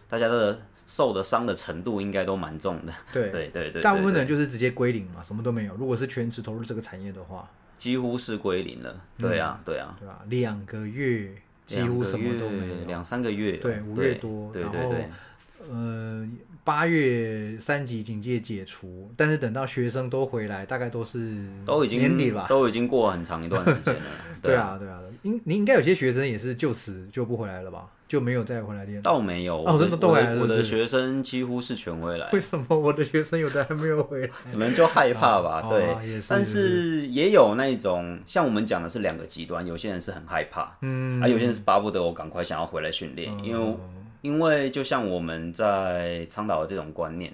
[0.08, 2.92] 大家的受的伤的程度应该都蛮重的。
[3.12, 3.82] 对 对对对。
[3.82, 5.74] 大部分人就是直接归零嘛，什么都没有。
[5.74, 8.94] 如果是全职投入这个产业的话，几乎是归零了。
[9.18, 11.30] 对啊，对啊，对啊，两个月
[11.66, 15.10] 几乎什么都没有，两三个月，对，五月多，对对对。
[15.70, 16.26] 呃，
[16.64, 24.00] 八月三级警戒解除，但是等到学生都回来，大概都是都已经年底了，都已经过很长一段时间了。
[24.40, 27.86] 对啊，对啊，应你应该有些学生也是就此就不回来了吧？
[28.06, 29.02] 就没有再回来练？
[29.02, 30.40] 倒没有，哦，真的都回来了。
[30.40, 32.30] 我的学生几乎是全回来。
[32.32, 34.28] 为什么我的学生有的还没有回来？
[34.50, 35.60] 可能就害怕吧。
[35.68, 35.94] 对，
[36.28, 43.76] 但是也有那种像我们讲的是两个极端，有些人是很害怕，嗯，而有些人是巴不得我赶快想要回来训练，因为。
[44.20, 47.32] 因为就像我们在倡导的这种观念，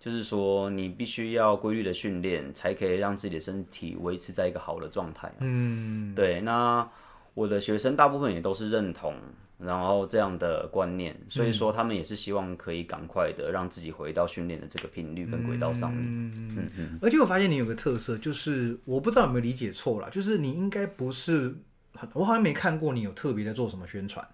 [0.00, 5.32] 就是说你必须要规律的训练，才可以让自己的身体维持在一个好的状态。
[5.40, 6.40] 嗯，对。
[6.40, 6.88] 那
[7.34, 9.14] 我的学生大部分也都是认同，
[9.58, 16.02] 然后这样的观念，所以说他们也是希望可以赶快的让自己回到训练的这个频率跟轨道上面。
[16.02, 16.98] 嗯嗯。
[17.00, 21.54] 而且我发现你有个特色，就是我不知道有没有理解错了，就是你应该不是，
[22.14, 24.26] 我好像没看过你有特别在做什么宣传。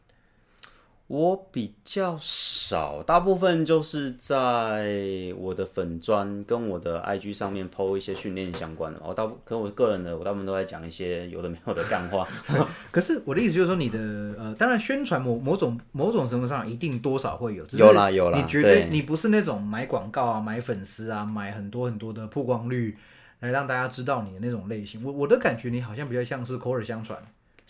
[1.08, 4.92] 我比较少，大部分就是在
[5.38, 9.00] 我的粉砖跟我的 IG 上面 PO 一些训练相关的。
[9.02, 12.28] 我大部，可我个人的，我大部分都在讲一些有的没有的干话。
[12.90, 13.98] 可是我的意思就是说，你的
[14.38, 17.64] 呃，当然宣传某某种某种程度上一定多少会有。
[17.72, 22.98] 有啦有啦，你绝对你不是那种买广告啊、买粉丝啊、买很多很多的曝光率
[23.40, 25.02] 来让大家知道你的那种类型。
[25.02, 27.18] 我我的感觉，你好像比较像是口耳相传。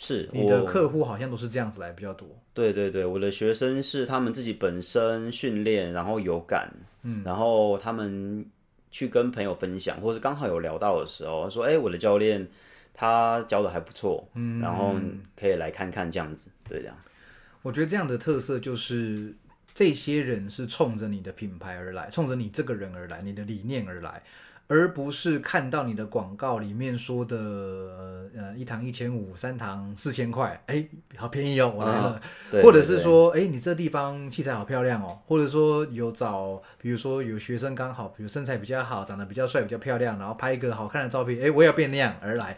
[0.01, 2.27] 是你的客户好像都是这样子来比较多。
[2.55, 8.47] 对对对，我的学生是他们自己本身训练，然后有感，嗯，然后他们
[8.93, 12.47] 去跟朋友分享，或是刚好有聊到的时候，说：“哎，我的教练
[12.95, 14.95] 他教的还不错，嗯，然后
[15.37, 16.97] 可以来看看这样子。”对，这样。
[17.63, 19.35] 我觉得这样的特色就是
[19.75, 24.23] 这些人是冲着你的品牌而来，冲着你这个人而来，你的理念而来。
[24.69, 27.37] 而不是看到你的广告里面说的，
[28.37, 32.21] 呃，一堂一千五，三堂四千块，哎，好便宜哦，我来了。
[32.63, 42.57] 或者是说，哎，你这地方器材好漂亮哦，或者说有找，比如说有学生刚好，比如身材比较好，长得比较帅，比较漂亮，然后拍一个好看的照片，哎，我要变那样而来。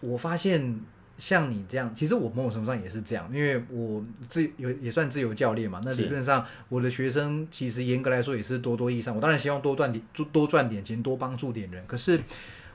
[0.00, 0.80] 我发现。
[1.18, 5.80] 像你这样，其实我某种程度上也是这样，因为我自有也算自由教练嘛。
[5.84, 9.14] 那理论上，我的学生其实严格来说也是多多益善。
[9.14, 11.82] 我当然希望多赚点，多赚点钱，多帮助点人。
[11.86, 12.20] 可是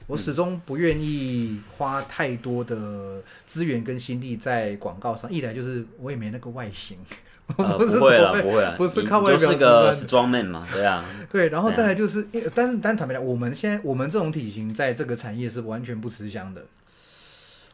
[0.08, 5.32] 我始终不愿意花太多的资源跟心力在广告上。
[5.32, 6.98] 一来就是我也没那个外形，
[7.46, 9.40] 不会了，不会了，不是靠外表。
[9.40, 11.06] 就是个 strong man 嘛，对啊。
[11.32, 12.26] 对，然后再来就是，
[12.56, 16.66] 但但坦白讲，我们现在我们这种体型在这个产业是完全不吃香的。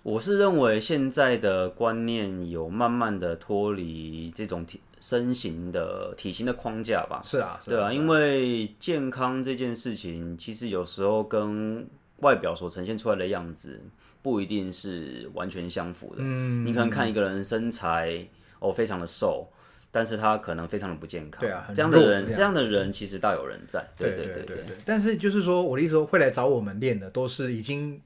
[0.03, 7.21] 我是认为现在的观念有慢慢的脱离这种体身形的体型的框架吧？
[7.23, 11.85] 是啊，对啊，因为健康这件事情，其实有时候跟
[12.21, 13.81] 外表所呈现出来的样子
[14.21, 16.17] 不一定是完全相符的。
[16.19, 18.25] 嗯，你可能看一个人身材
[18.59, 19.47] 哦非常的瘦，
[19.91, 21.41] 但是他可能非常的不健康。
[21.41, 23.85] 对啊，这样的人，这样的人其实大有人在。
[23.97, 24.77] 对对对对对。
[24.85, 28.01] 但是就是说，我的意思说，会来找我们练的都是已经。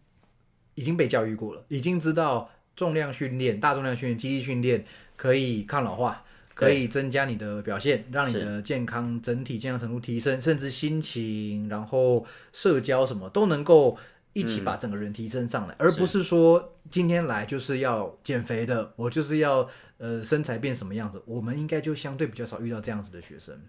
[0.76, 13.98] 已经被教育过了，已经知道重量训练、大重量训练、肌力训练可以抗老化，可以增加你的表现，让你的健康整体健康程度提升，甚至心情，然后社交什么都能够
[14.34, 21.22] 一起把整个人提升上来，而不是说今天来就是要减肥的，我就是要呃身材变什么样子。
[21.26, 23.60] 我们应该就相对比较少遇到这样子的学生。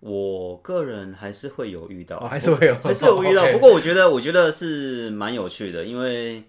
[0.00, 3.46] 我个人还是会有遇到，还是会有，还是有遇到。
[3.52, 6.42] 不过我觉得，我觉得是蛮有趣的，因为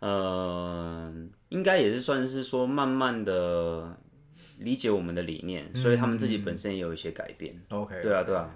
[0.00, 1.12] 呃，
[1.50, 3.96] 应该也是算是说慢慢的
[4.58, 7.54] 理解我们的理念，所以他们自己本身也有一些改变。
[7.68, 8.50] OK，对啊，对啊，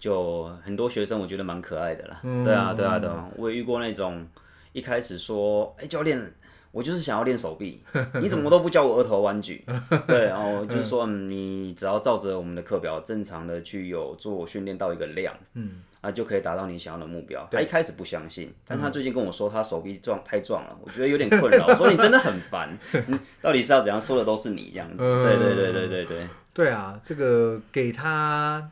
[0.00, 2.20] 就很多学生我觉得蛮可爱的啦。
[2.22, 4.26] 对啊，对啊，对啊，我也遇过那种
[4.72, 6.32] 一开始说，哎，教练。
[6.78, 7.82] 我就是想要练手臂，
[8.22, 9.64] 你怎么都不教我额头弯举？
[10.06, 17.44] 对，然后就是说，你只要照着我们的课表正常的去有做训练到一个量，嗯，啊，就可以达到你想要的目标。
[17.50, 21.66] 他一开始不相信，但他最近跟我说他手臂壮太壮了，我觉得有点困扰。
[21.66, 22.78] 我说你真的很烦，
[23.42, 24.98] 到底是要怎样说的都是你这样子。
[24.98, 26.28] 对对对对对对。
[26.54, 28.70] 对啊，这个给他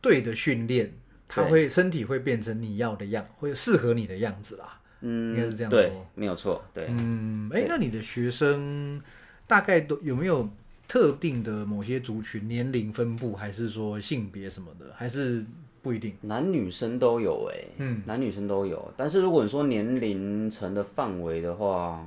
[0.00, 0.94] 对的训练，
[1.28, 4.80] 他会身体会变成你要的样，会适合你的样子啦。
[5.02, 6.62] 嗯，应该是这样对，没有错。
[6.72, 9.00] 对，嗯，哎，那你的学生
[9.46, 10.48] 大概都有没有
[10.88, 15.44] 特定的某些族群年龄分布，还是说性别什么的，还是
[15.82, 16.14] 不一定？
[16.20, 18.92] 男女生都有，哎，嗯，男女生都有。
[18.96, 22.06] 但是如果你说年龄层的范围的话，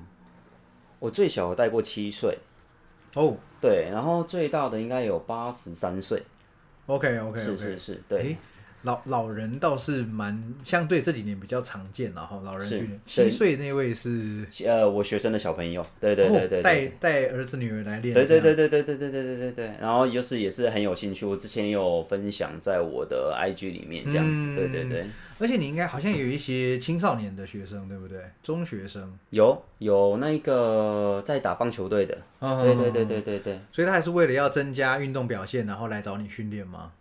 [1.00, 2.38] 我最小的带过七岁，
[3.16, 6.24] 哦，对，然后最大的应该有八十三岁。
[6.86, 8.38] OK，OK，是是是，对。
[8.86, 25.06] 老老人倒是蛮相对这几年比较常见了哈，老人训练七岁那位是呃我学生的小朋友，对对对对，带带儿子女儿来练，对对对对对对对对对对对，然后就是也是很有兴趣，我之前有分享在我的 IG 里面这样子，对对对，
[25.40, 28.20] 而且你应该好像有一些青少年的学生对不对？
[28.44, 29.12] 中学生。
[29.32, 36.92] 有有那个在打棒球队的，对对对对对对，所以他还是为了要增加运动表现，然后来找你训练吗？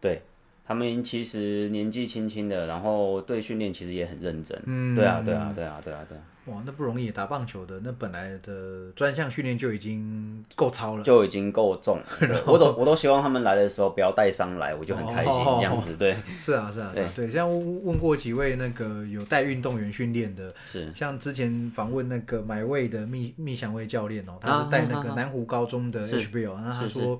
[0.00, 0.20] 对。
[0.66, 4.58] 他们其实年纪轻轻的，然后对训练其实也很认真。
[4.64, 6.16] 嗯，对啊，对啊，对啊，对啊，对。
[6.46, 11.98] 哇，那不容易，打棒球的那本来的专项训练就已经够超了，就已经够重。
[12.46, 15.96] 我都我都希望他们来的时候不要带伤来，我就很开心这样子。
[15.96, 17.30] 对，是啊，是啊，对对。
[17.30, 17.48] 像
[17.82, 27.18] 问过几位那个有带运动员训练的，是像之前访问那个买位的密密祥威教练哦，他是带那个南湖高中的 HBO，那他说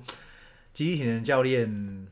[0.71, 2.07] 集体体能教练。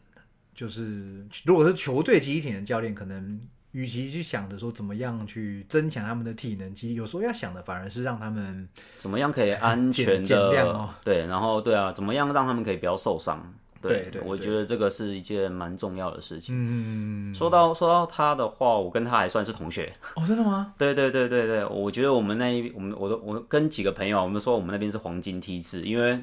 [0.53, 3.39] 就是，如果是球队集体的教练，可能
[3.71, 13.53] 与其去想着说怎么样去增强他们的体能，其实有时候要想的反而是让他们怎么样可以安全的对，然后对啊，怎么样让他们可以不要受伤？
[13.81, 16.55] 对对，我觉得这个是一件蛮重要的事情。
[16.57, 20.73] 嗯，说到说到他的话，我跟他还算是同学哦，真的吗？
[20.79, 26.17] 对对对对对，我觉得我们那一我们我都我跟几个朋友，我们说我们那边是黄金梯次，因为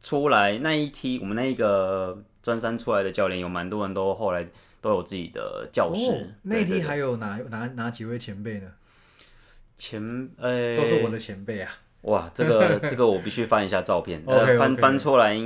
[0.00, 2.22] 出来那一梯，我们那一个。
[2.42, 4.42] 专三出来的教练有蛮多人都后来
[4.80, 6.34] 都有自己的教室。
[6.40, 8.66] 内地还有哪哪哪几位前辈呢？
[9.76, 10.00] 前
[10.38, 11.70] 呃都是我的前辈啊。
[12.00, 15.36] 哇，这个这个我必须翻一下照片， 呃，翻翻出来，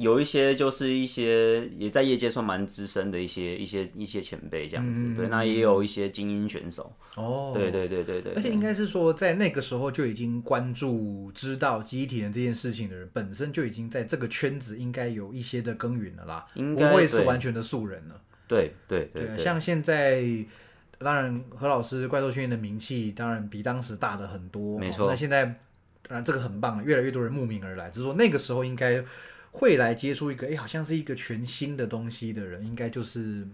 [0.00, 6.92] 有一些就是一些也在业界算蛮资深的一些一些一些前辈这样子，对，那也有一些精英选手。
[7.16, 8.32] 哦，对对对对对。
[8.34, 18.20] 而且应该是说，在那个时候就已经关注、知道集体人这件事情的人，本身就已经在这个圈子应该有一些的耕耘了啦，不会是完全的素人了。
[18.48, 19.38] 对对对。
[19.38, 20.24] 像现在，
[20.98, 24.78] 当然何老师怪兽训练的名气当然比当时大的很多。
[24.78, 25.08] 没错。
[25.08, 25.54] 那现在。
[26.02, 27.88] 当然，这个很棒，越来越多人慕名而来。
[27.88, 29.00] 只是说，那个时候应该
[29.52, 33.46] 会来接触一个，哎，好像是一个全新的东西的人，应该就是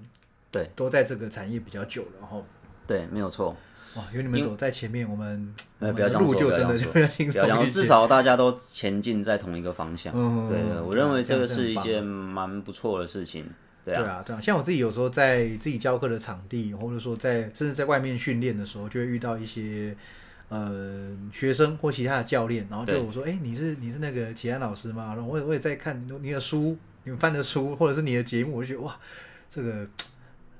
[0.50, 2.08] 对，都在这个产业比较久了。
[2.20, 2.44] 然后，
[2.86, 3.56] 对，没有错。
[3.94, 10.12] 哇，有你们走在前面，我们呃，不要路就真的就比较轻松至少大家都前进在同一个方向。
[10.14, 13.46] 嗯，对，我认为这个是一件蛮不错的事情。
[13.82, 19.96] 对啊，对啊，像我自己有时候在自己教课的场地，或者说在甚至在外面训练的时候，就会遇到一些。
[20.48, 25.14] 呃，学生或其他的教练，然后就我说，哎，你是你是那个齐安老师吗？
[25.14, 28.96] 然后我也我也在看你的书，你们翻的书，或者是你的节目，我就觉得哇，
[29.50, 29.86] 这个。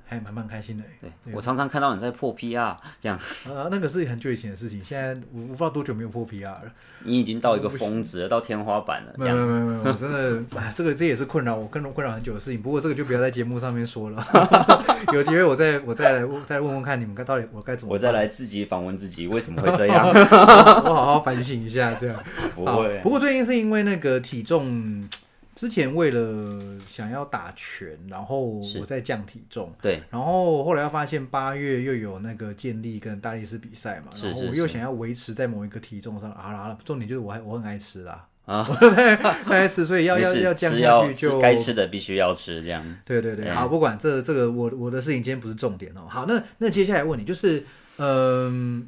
[0.08, 6.72] 还蛮蛮开心的，对我常常看到你在破 PR 这样，啊，那个是很久以前的事情，现在我我不知道多久没有破 PR 了。
[7.04, 9.12] 你已经到一个峰值了，到天花板了。
[9.16, 12.62] 没有没有没有，我真的，哎，这个这也是困扰我，困困扰很久的事情。
[12.62, 14.24] 不过这个就不要在节目上面说了，
[15.12, 17.92] 有机会我再我再来再问问看你们该到底我该怎么。
[17.92, 20.06] 我再来自己访问自己，为什么会这样？
[20.06, 22.16] 我好好反省一下，这样
[22.54, 23.00] 不会。
[23.02, 25.08] 不过最近是因为那个体重。
[25.56, 38.68] 之前为了想要打拳，然后我在降体重，对，然后后来又发现八月又有那个健力跟大力士比赛嘛，然后我又想要维持在某一个体重上，啊啦，重点就是我还我很爱吃啦，啊，
[39.48, 47.64] 爱吃，所以要 要要降下去就该吃的必须要吃，这样，对对对，好，不管这这个我我的事情今天不是重点哦，好，那那接下来问你就是，
[47.96, 48.86] 嗯，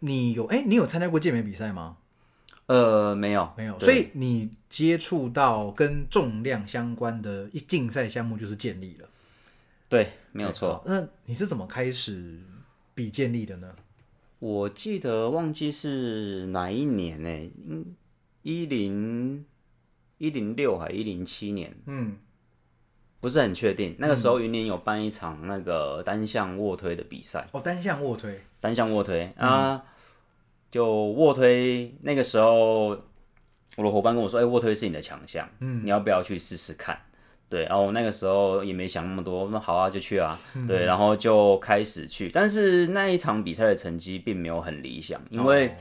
[0.00, 1.96] 你有哎，你有参加过健美比赛吗？
[2.66, 9.08] 呃，没有，没有，所以你接触到跟重量相关的一竞赛项目就是健力了。
[9.88, 10.82] 对，没有错。
[10.84, 12.40] 那你是怎么开始
[12.92, 13.72] 比健力的呢？
[14.40, 17.50] 我记得忘记是哪一年呢？
[17.68, 17.94] 嗯，
[18.42, 19.44] 一零
[20.18, 21.72] 一零六还一零七年？
[21.86, 22.16] 嗯，
[23.20, 23.94] 不是很确定。
[24.00, 27.46] 那个时候云林有办一场那个单项卧推的比赛。
[27.52, 29.84] 哦，单项卧推，单项卧推啊。
[30.70, 32.88] 就卧推那个时候，
[33.76, 36.98] 我的伙伴跟我说：“哎，卧推是你的强项，嗯，你要不要去试试看？”
[37.48, 40.38] 对，然后那个时候也没想那么多，那好啊，就去啊。
[40.66, 45.74] 对，然后就开始去，但是那一场比赛的成绩并没有很理想，因为。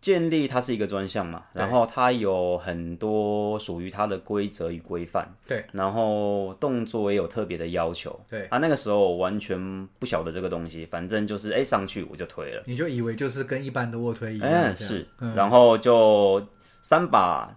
[0.00, 8.46] 建立它是一个专项嘛，然后它有很多属于它的规则与规范，对，然后动作也有特别的要求，对。
[8.46, 16.42] 啊，那个时候完全不晓得这个东西，反正就是哎上去我就推了，你就以为就是跟一般的卧推一样，嗯是，然后就
[16.80, 17.54] 三把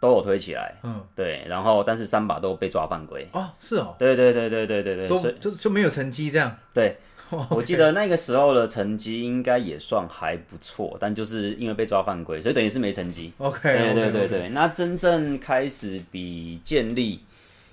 [0.00, 6.96] 都有推起来，嗯，对，然后但是三把都被抓犯规，哦，是哦，对对对对对对对，都就就没有成绩这样，对。
[7.50, 13.32] 我记得那个时候的成绩应该也算还不错，但就是因为被抓犯规，所以等于是没成绩。
[13.38, 14.48] OK，对对对对。
[14.50, 17.20] 那真正开始比建立，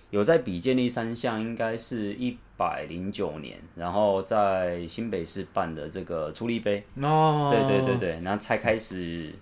[0.09, 6.83] 有在比建立三项，应该是一百零九年，然后在新北市办的这个出力杯。
[7.01, 9.33] 哦，对对对对，然后才开始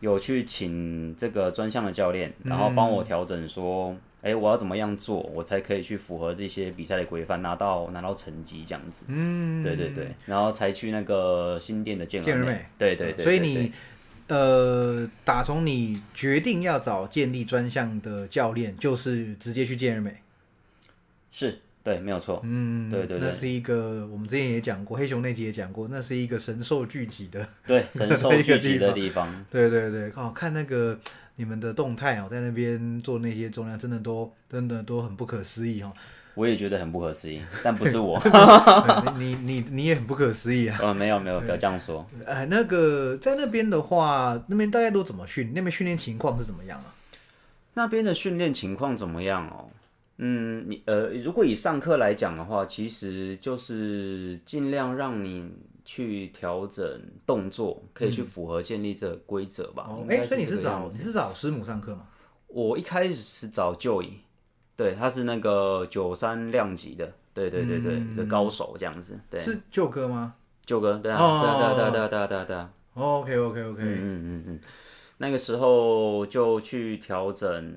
[0.00, 3.96] 有去请这个专项的教练，然后帮我调整说。
[4.24, 9.04] 哎，我要怎么样做，我才可以去符合这些比赛的规范，拿到拿到成绩这样子？
[9.08, 13.22] 嗯，对对对，然后才去那个新店的健健美，对对对。
[13.22, 13.70] 所以你
[14.28, 20.16] 呃，打从你决定要找健力专项的教练，就是直接去健美，
[21.30, 22.40] 是对，没有错。
[22.44, 29.28] 嗯，对对对，那是一个我们之前也讲过，黑熊那集也讲过，那是一个神兽聚集的，对，神兽聚集的地方。
[29.52, 30.98] 对对对，哦，看那个。
[31.36, 35.92] 你们的动态哦，在那边做那些重量，真的都真的都很不可思议哦。
[36.34, 38.20] 我也觉得很不可思议，但不是我。
[39.18, 40.76] 你你你也很不可思议啊。
[40.80, 42.04] 呃， 没有没有，不要这样说。
[42.26, 45.52] 哎，那个在那边的话，那边大家都怎么训？
[45.54, 46.94] 那边训练情况是怎么样啊？
[47.74, 49.70] 那边的训练情况怎么样哦？
[50.18, 55.50] 嗯，你呃，如果以上课来讲的话，其实就是尽量让你。
[55.84, 59.90] 去调整动作，可以去符合建立这个规则吧。
[60.08, 62.06] 哎，所以你是找你是找师母上课吗？
[62.48, 64.14] 我一开始是找舅姨，
[64.76, 69.18] 对，他是那个九三量级的，对对对对，一个高手这样子。
[69.28, 70.34] 对，是舅哥吗？
[70.64, 72.72] 舅哥，对啊，对啊对啊对啊对啊对啊对啊。
[72.94, 74.60] OK OK OK，嗯嗯嗯嗯，
[75.18, 77.74] 那个时候就去调整。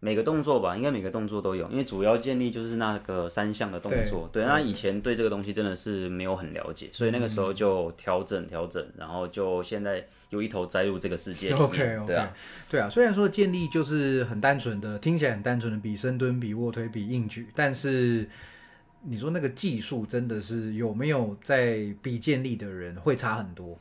[0.00, 4.28] 每个动作吧，应该每个动作都有，因为主要建立就是那个三项的动作。
[4.32, 12.04] 对，那以前对这个东西真的是没有很了解，所以那个时候就调整调整，然后就现在有一头栽入这个世界里面。
[12.04, 12.34] 对啊，
[12.70, 12.90] 对啊。
[12.90, 18.28] 虽然说建立就是很单纯的，听起来很单纯的比深蹲、比卧推、比硬举，但是
[19.04, 23.78] 你说那个技术真的是有没有在比建立的人会差很多？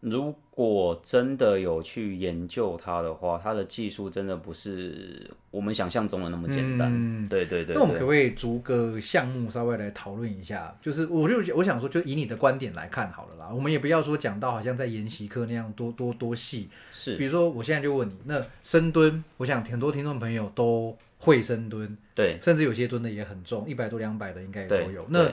[0.00, 6.90] 如果真的有去研究它的话，它的技术真的不是我们想象中的那么简单。
[6.90, 7.74] 嗯对对对。
[7.74, 10.74] 那我们可不可以逐个项目稍微来讨论一下？
[10.80, 13.50] 就是我就我想说，就以你的观点来看好了啦。
[13.52, 16.70] 我们也不要说讲到好像在研习课那样多多多细。
[16.92, 17.16] 是。
[17.16, 25.06] 比如说，我现在就问你，那深蹲，我想很多听众朋友都会深蹲，对，甚至有些蹲的也很重，一百多两百的应该也都有。
[25.10, 25.30] 那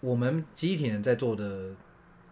[0.00, 1.70] 我们集体人在做的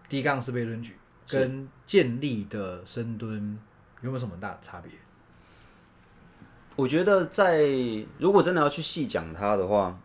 [0.08, 0.94] 低杠式背蹲举。
[1.28, 3.58] 跟建立的深蹲
[4.02, 4.90] 有没有什么大的差别？
[6.76, 7.64] 我觉得在
[8.18, 9.98] 如果真的要去细讲它的话，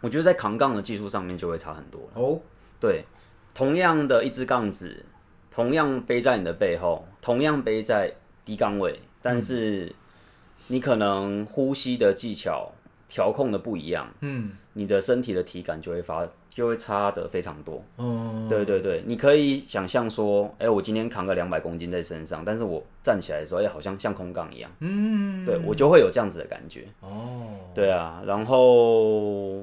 [0.00, 2.40] 我觉得在扛杠的技术上面就会差很多哦。
[2.80, 3.04] 对，
[3.54, 5.04] 同样的一支杠子，
[5.50, 8.14] 同样背在你的背后，同样背在
[8.44, 9.94] 低杠位，但是
[10.66, 12.72] 你可能呼吸的技巧
[13.08, 16.28] 调控的不一样，嗯，你的身体的体感就会发。
[16.50, 17.82] 就会差的非常多。
[17.96, 24.70] 哦，对对对，你可以想象说，哎，我今天扛个两百公斤在身上，但是我站起来的时候，哎，好像像空杠一样。
[24.80, 26.86] 嗯，对我就会有这样子的感觉。
[27.00, 29.58] 哦，对啊，然后，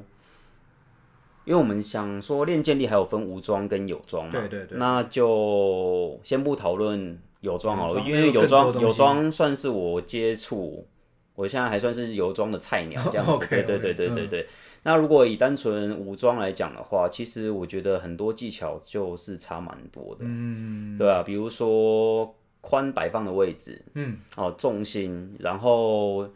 [1.43, 10.88] 因为我们想说练健力还有分无装跟有装嘛，对对对，那就先不讨论有装好了，因为有装有装算是我接触，
[11.36, 13.45] 我现在还算是有装的菜鸟这样子。
[13.47, 14.47] 对对对对对对。
[14.88, 21.23] 那如果以单纯武装来讲的话，其实我觉得很多技巧就是差蛮多的，嗯，对吧？
[21.23, 22.31] 比如说
[22.61, 26.29] 髋摆放的位置，嗯，哦，重心，然后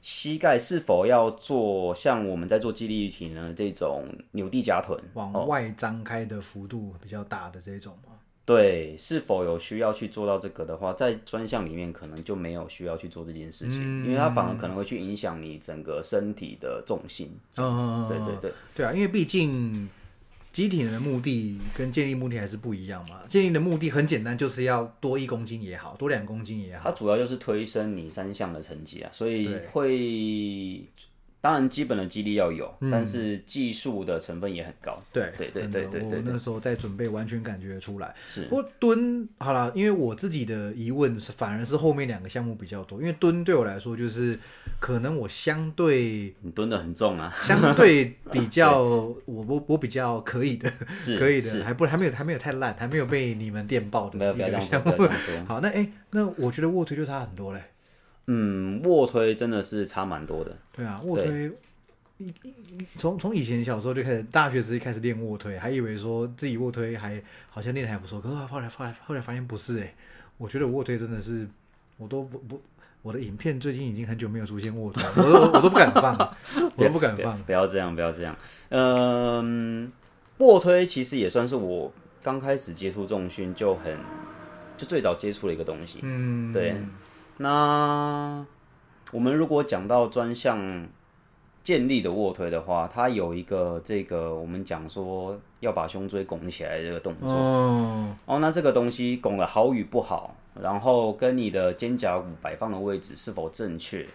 [0.00, 8.12] 膝盖是否要做像我们在做肌力体呢这种扭地夹臀，往外张开的幅度比较大的这种吗？
[8.48, 17.30] 对，是否有需要去做到这个的话，在专项里面可能就没有需要去做这件事情，因为它反而可能会去影响你整个身体的重心。
[17.58, 19.86] 嗯，对对对，对啊，因为毕竟
[20.50, 23.20] 集体人的目的跟建立目的还是不一样嘛。
[23.28, 30.82] 建立的目的很简单，就是要多一公斤也好，多两公斤也好，它主要就是推升你三项的成绩啊，所以会。
[31.40, 35.00] 当然，基本的肌力要有，但是技术的成分也很高。
[35.12, 38.12] 对对对对对对，我那时候在准备，完全感觉出来。
[38.26, 43.00] 是，不过蹲好了，因为我自己的疑问是，反而是后面两个项目比较多。
[43.00, 44.36] 因为蹲对我来说，就是
[44.80, 50.68] 可能我相对你蹲的很重啊，相对比较 我我我比较可以的，
[50.98, 54.92] 是可以的， 还不还没有还没有太烂，还没有被你们电爆的一个项目。
[55.46, 57.62] 好，那哎，那我觉得卧推就差很多嘞。
[58.30, 60.54] 嗯，卧推真的是差蛮多的。
[60.70, 61.50] 对啊，卧推
[62.96, 69.94] 从从以前小时候就开始，大学时期开始练卧推，还以为说自己卧推还好像练的还不错，可是后来后来后来发现不是哎，
[70.36, 71.48] 我觉得卧推真的是
[71.96, 72.60] 我都不不，
[73.02, 76.36] 我的影片最近已经很久没有出现卧推，我都我都不敢放，
[76.76, 77.38] 我都不敢放。
[77.46, 78.36] 不要这样，不要这样。
[78.70, 79.90] 嗯，
[80.38, 81.90] 卧推其实也算是我
[82.22, 83.96] 刚开始接触重训就很
[84.76, 86.00] 就最早接触的一个东西。
[86.02, 86.76] 嗯，对。
[87.38, 88.44] 那
[89.12, 90.86] 我们如果讲到专项
[91.64, 104.06] 建立的卧推的话，它有一个这个我们讲说要把胸椎拱起来这个动作哦，哦，那这个东西拱的好与不好，然后跟你的肩胛骨摆放的位置是否正确，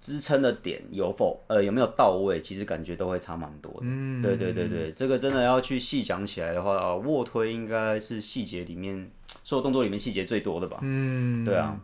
[0.00, 3.80] 支撑的点有否呃有没有到位，其实感觉都会差蛮多的。
[3.82, 9.10] 嗯，对对对对，这个真的要去细讲起来的话，卧推应该是细节里面
[9.44, 10.78] 所有动作里面细节最多的吧？
[10.82, 11.78] 嗯，对啊。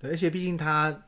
[0.00, 1.02] 对，而且毕竟它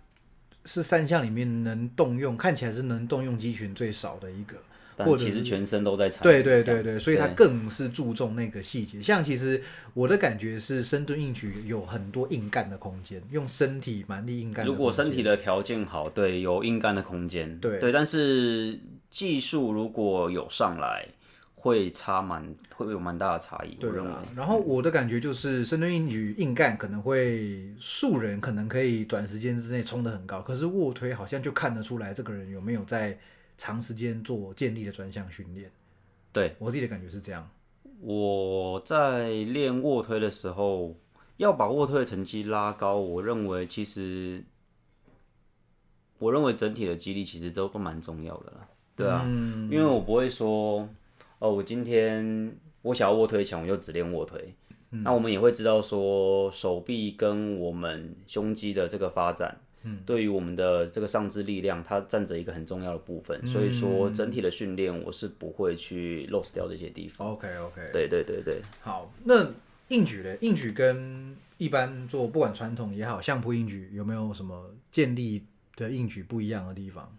[0.64, 4.56] 是三项里面能动用，看起来是能动用肌群最少的一个，
[4.96, 9.00] 但其实全身都在参对对对对，所以它更是注重那个细节。
[9.00, 9.62] 像其实
[9.94, 14.66] 我的感觉是深蹲硬举有很多硬干的空间，用身体蛮力硬干。
[14.66, 17.58] 如果身体的条件好，对，有硬干的空间。
[17.58, 18.78] 对对，但是
[19.08, 21.06] 技术如果有上来。
[21.62, 22.42] 会差蛮
[22.74, 24.22] 会有蛮大的差异，对啊。
[24.34, 33.18] 然后我的感觉就是深蹲硬举硬干可能会素人可能可以短时间之内冲得很高，可是卧推好像就看得出来这个人有没有在
[33.58, 35.70] 长时间做建立的专项训练。
[36.32, 37.46] 对我自己的感觉是这样。
[38.00, 40.96] 我在练卧推的时候，
[41.36, 44.42] 要把卧推的成绩拉高，我认为其实
[46.18, 48.66] 我认为整体的肌力其实都都蛮重要的啦。
[48.96, 49.22] 对啊，
[49.70, 50.88] 因为我不会说。
[51.40, 54.54] 哦，我今天我想要卧推强，我就只练卧推。
[54.90, 63.46] 那我们也会知道说，手臂跟我们胸肌的这个发展嗯对于我们的这个上肢力量，它占着一个很重要的部分。
[63.46, 67.26] 所以说整体的训练，我是不会去 lose 掉这些地方。
[67.28, 68.60] OK OK，对对对对。
[68.82, 69.46] 好，那
[69.88, 70.36] 硬举呢？
[70.40, 75.44] 硬举跟一般做不管传统也好，相扑硬举有没有什么建立
[75.76, 77.16] 的硬举不一样的地方？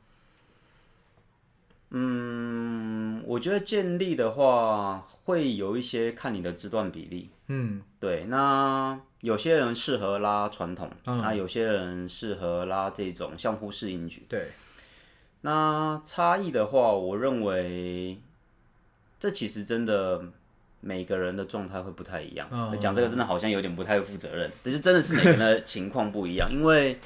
[1.93, 7.29] 嗯，我觉得建立的话，会有一些看你的肢段比例。
[7.47, 8.23] 嗯，对。
[8.29, 14.25] 那有些人适合拉传统，那有些人适合拉这种相互适应举。
[14.29, 14.47] 对。
[15.41, 18.21] 那差异的话，我认为
[19.19, 20.23] 这其实真的
[20.79, 22.47] 每个人的状态会不太一样。
[22.79, 26.97] 讲这个真的好像有点不太负责任，但是真的是每个人的情况不一样，因为。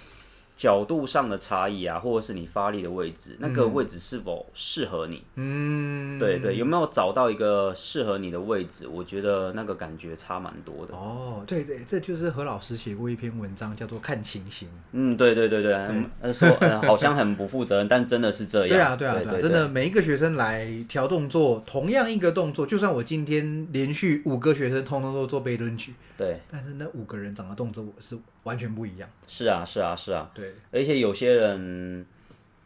[0.56, 5.22] 角度上的差异啊，或者是你发力的位置，那个位置是否适合你？
[5.36, 8.88] 嗯，对对，有没有找到一个适合你的位置？
[8.88, 10.96] 我觉得那个感觉差蛮多的。
[10.96, 14.68] 哦，对对，这就是何老师写过一篇文章，叫做《看情形》。
[14.94, 16.48] 嗯，对对对对，说
[16.84, 18.70] 好像很不负责任，但真的是这样。
[18.70, 28.18] 对啊对啊对，真的每一个学生来调动作，同样一个动作，就算我今天连续五个学生通通都做背蹲举，对，但是那五个人长的动作是。
[28.46, 29.10] 完全不一样。
[29.26, 30.30] 是啊，是啊，是啊。
[30.32, 32.06] 对，而且有些人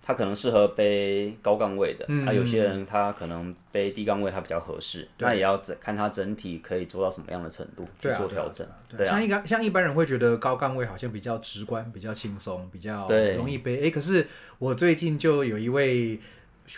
[0.04, 5.08] 他可能适合背高杠位的，啊，有些人他可能背低杠位他比较合适。
[5.20, 8.68] 那也要整看他整体可以做到什么样的程度去做调整。
[8.90, 13.88] 对啊，像一个像一般人会觉得高杠位好像比较直观、比较轻松、比较容易背。
[13.88, 14.28] 哎，可是
[14.58, 16.20] 我最近就有一位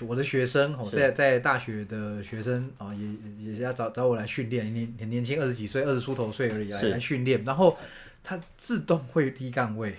[0.07, 7.77] 我的学生哦，在在大学的学生啊，也也是要找找我来训练，年很年轻，二十几岁，二十出头岁而已，来来训练，然后。
[8.23, 9.95] 他自动会低杠位，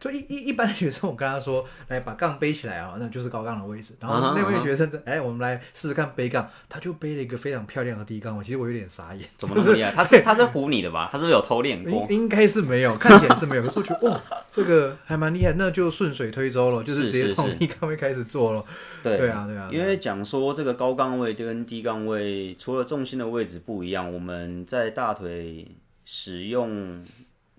[0.00, 3.94] 就一一一般的学生，我跟他说，来把杠背起来啊，那就是高杠的位置。
[4.00, 8.42] 然后那位学生，哎，我们来试试看背杠，他就背了一个非常漂亮的低杠我。
[8.42, 9.90] 其实我有点傻眼，怎么那么厉害？
[9.92, 11.08] 他是他是唬你的吧？
[11.10, 12.06] 他是不是有偷练过？
[12.10, 13.62] 应该是没有，看起来是没有。
[13.62, 14.20] 可是我觉得哇，
[14.50, 18.64] 这个还蛮厉害，那就顺水推舟了，就是直接从低杠位开始做了。
[19.02, 25.66] 对对啊对啊，因为讲说这个高杠位跟低杠位，除了重心的位置不一样，我们在大腿
[26.04, 27.04] 使用。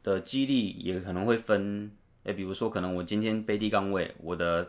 [0.02, 1.92] 的肌力也可能会分，
[2.30, 4.68] 哎，比如说可能我今天背低杠位，我的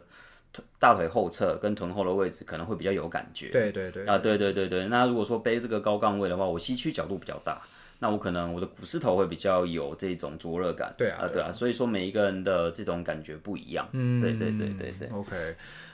[0.79, 3.51] 大腿后侧跟臀后的位置可能会比较有感觉。
[3.51, 4.07] 对对对。
[4.07, 4.87] 啊，对对对对。
[4.87, 7.61] 那如果说背这个高杠位的话，我膝屈角度比较大，
[7.99, 10.95] 那我可能我的股四头会比较有这种灼热感。
[10.97, 11.53] 对啊，对啊。
[11.53, 13.87] 所以说每一个人的这种感觉不一样。
[13.93, 15.09] 嗯，对对对对对。
[15.09, 15.37] OK，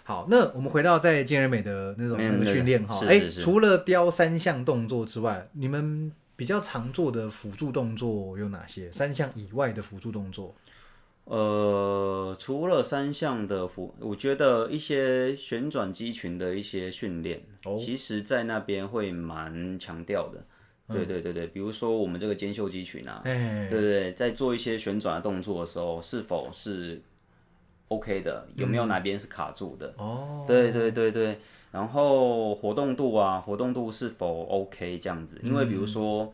[0.05, 6.13] 好，那我们回到在健人美的那种训练哈，哎，除了雕三项动作之外，你们。
[6.39, 8.93] 比较常做的辅助动作有哪些？
[8.93, 10.55] 三项以外的辅助动作，
[11.27, 17.43] 呃，除了三项的辅，我觉得一些旋转肌群的一些训练，
[17.79, 20.45] 其实在那边会蛮强调的。
[20.89, 27.03] 对对对对，比如说我们这个肩袖肌群啊，对对对，在做一些旋转的动作的时候，是否是
[27.89, 28.47] OK 的？
[28.55, 29.93] 有没有哪边是卡住的？
[29.99, 31.39] 哦，对对对对。
[31.73, 35.41] 然后活动度啊，活动度是否 OK 这样子？
[35.43, 36.33] 因为比如说，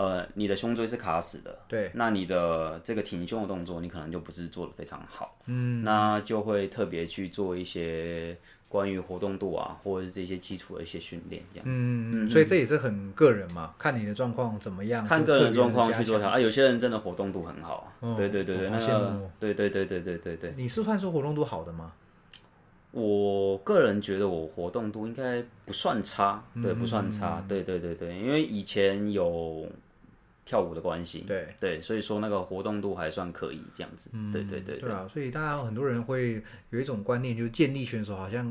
[0.00, 8.34] 呃，你的胸椎是卡死的，对，那你的这个挺胸的动作，你可能就不是做的非常好，嗯，那就会特别去做一些
[8.66, 11.70] 关于活动度啊，或者是这些基础的一些训练这样子。
[11.70, 12.30] 嗯嗯。
[12.30, 16.40] 所以这也是很个人嘛，看你的状况怎么样，看个人状况去做它啊。
[16.40, 20.54] 有些人真的活动度很好，对对对对，那个，对对对对对对对。
[20.56, 21.92] 你是算说活动度好的吗？
[22.92, 29.64] 我个人觉得我活动度应该不算差，对，不算差，对对对对，因为以前有
[30.50, 31.46] 跳舞的关系，对。
[31.60, 38.44] 对，所以说那个活动度还算可以这样子，对对对对啊，所以大家很多人会有一种观念，就是健力选手好像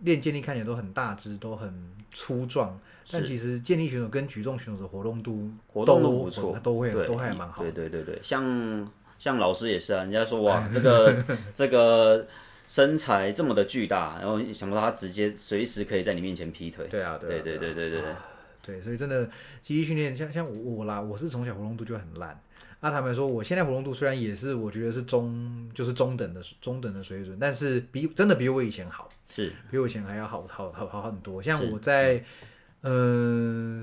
[0.00, 1.72] 练健力看起来都很大只，都很
[2.12, 2.78] 粗壮，
[3.10, 8.86] 但其实健力选手跟举重选手的活动度活动度不错，都会都还蛮好，对对对对，像
[9.18, 11.24] 像老师也是啊，人家说哇， 这个
[11.54, 12.26] 这个。
[12.70, 16.86] 身材这么的巨大，然后想不到他直接随时可以在你面前劈腿。
[16.88, 18.14] 对啊，对对对对对对。
[18.62, 19.28] 对，所以真的
[19.60, 22.40] 肌力训练，像像我我啦，我是从小活动度就很烂。
[22.80, 31.42] 那坦白说，我现在活动度虽然也是我觉得是中，就是中等的中等的水准，但是比真的比我以前好，是比我以前还要好好好好很多。
[31.42, 32.14] 像我在。
[32.14, 32.24] 嗯，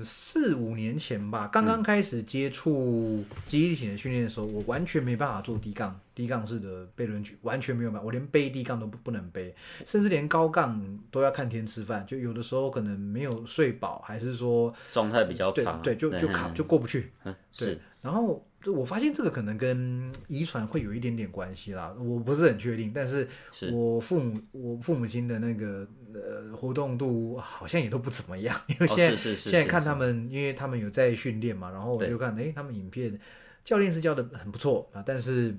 [0.04, 9.54] 四五年前吧，刚刚开始接触肌力型的训练的时候，我完全没办法做低杠、低杠式的背轮举，完全没有办法，我连背低杠都不不能背，
[9.86, 17.12] 甚至连高杠都要看天吃饭，就有的时候可能没有睡饱，还是说状态比较差，对，就就卡就过不去，
[17.56, 18.44] 对，然后。
[18.60, 23.28] 就我发现这个可能跟遗传会有一点点关系啦，我不是很确定，但是
[23.72, 33.16] 我父母我父母亲的那个呃活动度好像也都不怎么样，因为现在现在看他们，因为他们有在训练嘛，然后我就看哎他们影片
[33.64, 35.56] 教练是教的很不错啊，但是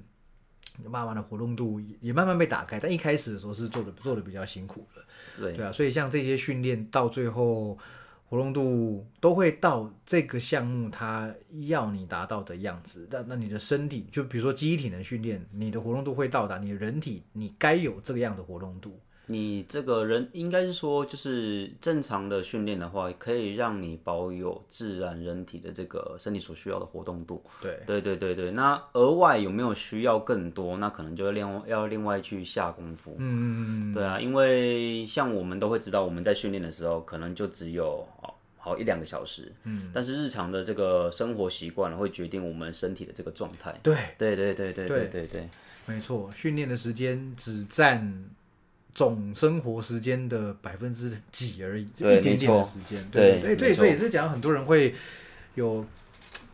[0.83, 5.01] 慢慢的活动度也慢慢被打开，但一开始的时候是做的做的比较辛苦的，
[5.41, 5.53] 对。
[5.53, 7.77] 对啊，所以像这些训练到最后。
[8.29, 18.99] 活动度都会到这个项目它要你达到的样子，那那你的身体就比如说机体能训练，你的活动度会到达你的人体你该有这个样的活动度。
[19.31, 27.43] 你这个人应该是说，就是正常的训练的话，可以让你保有自然人体的这个身体所需要的活动度。
[27.61, 28.49] 对对对对对。
[28.49, 30.77] 那额外有没有需要更多？
[30.77, 33.15] 那可能就要另要另外去下功夫。
[33.19, 33.93] 嗯嗯嗯。
[33.93, 38.03] 对啊，因为像我们都会知道，我们在训练的时候，可能就只有
[38.57, 39.53] 好一两个小时。
[39.63, 39.91] 嗯。
[39.93, 43.79] 但是日常的这个生活习惯会决定我们身体的这个状态。
[43.83, 45.47] 对对对对对对对对。
[45.85, 48.25] 没错，训练的时间只占。
[48.99, 53.01] 总生活时间的百分之几而已，就一点点的时间。
[53.09, 54.93] 对，对，对，所以也是讲很多人会
[55.55, 55.85] 有，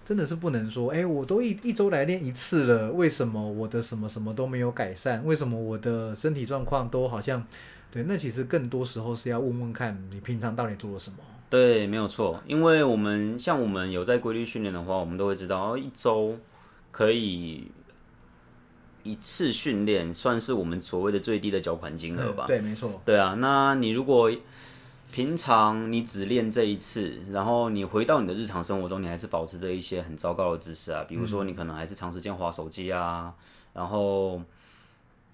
[0.06, 5.26] 真的是不能说，哎，我都一一周来练一次了，为什么我的什么什么都没有改善？
[5.26, 7.44] 为什么我的身体状况都好像？
[7.90, 11.18] 对，那其实更多时候是要问问看你平常到底做了什么。
[11.50, 16.38] 对，没有错，因为我们像我们有在规律训练的话，我们都会知道，一周
[16.92, 17.72] 可以。
[19.06, 22.46] 一次训练算是我们所谓的最低的缴款金额吧？
[22.48, 23.00] 对，没错。
[23.06, 24.32] 对啊，那你如果
[25.12, 33.32] 平常你只练这一次，然后你回到你的日常生活中，你还是保持着一些很糟糕的姿势啊，比如说你可能还是长时间划手机啊，
[33.74, 34.42] 然后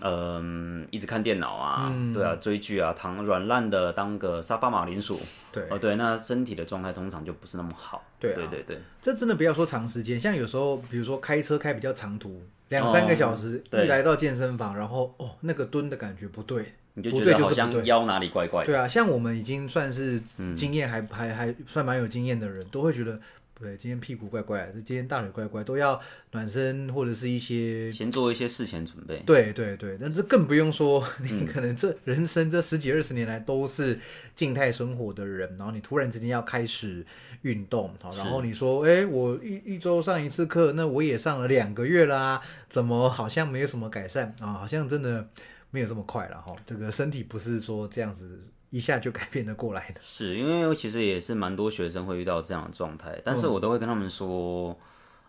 [0.02, 5.18] 嗯一直看电脑啊，对啊，追剧啊，躺软烂的当个沙发马铃薯，
[5.52, 8.04] 对，哦对，那身体的状态通常就不是那么好。
[8.20, 12.44] 对对对对，这真的不要说长时间，像有时候比如说开车开比较长途。
[12.72, 18.66] 两三个小时，一来到健身房，然后哦，那个蹲的感觉不对，你就觉得好像腰哪里怪怪的。
[18.66, 20.22] 对啊，像我们已经算是
[20.56, 23.20] 经验还还还算蛮有经验的人，都会觉得，
[23.62, 26.02] 对，今天屁股怪怪的，今天大腿怪怪，都要
[26.32, 29.22] 暖身或者是一些先做一些事前准备。
[29.26, 34.00] 对对对，但这更不用说， 你可能这人生这十几二十年来都是
[34.36, 37.06] 静态生活的人，然后你突然之间要开始。
[37.44, 42.40] 运动好，然后你说，哎，我一一周上一次课，那我也上了两个月啦，
[42.70, 44.54] 怎么好像没有什么改善啊？
[44.54, 45.28] 好像真的
[45.72, 46.56] 没有这么快了哈。
[46.68, 50.02] 这个身体不是说这样子一下就改变得过来的。
[50.02, 54.76] 是因为其实也是蛮多学生会遇到这样的状态，但是我都会跟他们说，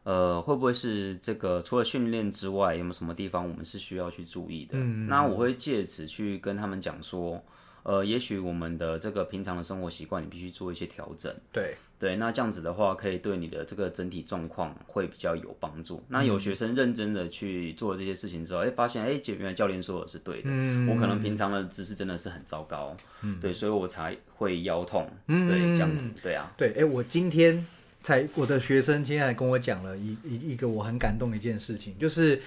[0.05, 4.79] 呃，会不会是这个除了训练之外，有没有什么地方我们是需要去注意的？
[4.79, 7.45] 那我会借此去跟他们讲说。
[7.85, 11.35] 呃，也许我们的这个平常的生活习惯，你必须做一些调整。
[11.53, 16.03] 对对，那这样子的话，可以对你的这个整体状况会比较有帮助。
[16.09, 20.45] 那有学生认真的去做这些事情之后，哎，发现哎，原来教练说的是对的。
[20.47, 20.89] 嗯。
[20.89, 22.97] 我可能平常的姿势真的是很糟糕。
[23.23, 23.39] 嗯。
[23.41, 25.09] 对，所以我才会腰痛。
[25.27, 25.49] 嗯。
[25.49, 26.09] 对，这样子。
[26.23, 26.53] 对啊。
[26.57, 27.65] 对，哎，我今天
[28.03, 32.41] 才我的学生今天还跟我讲了一一一个我很感动的一件事情，就是。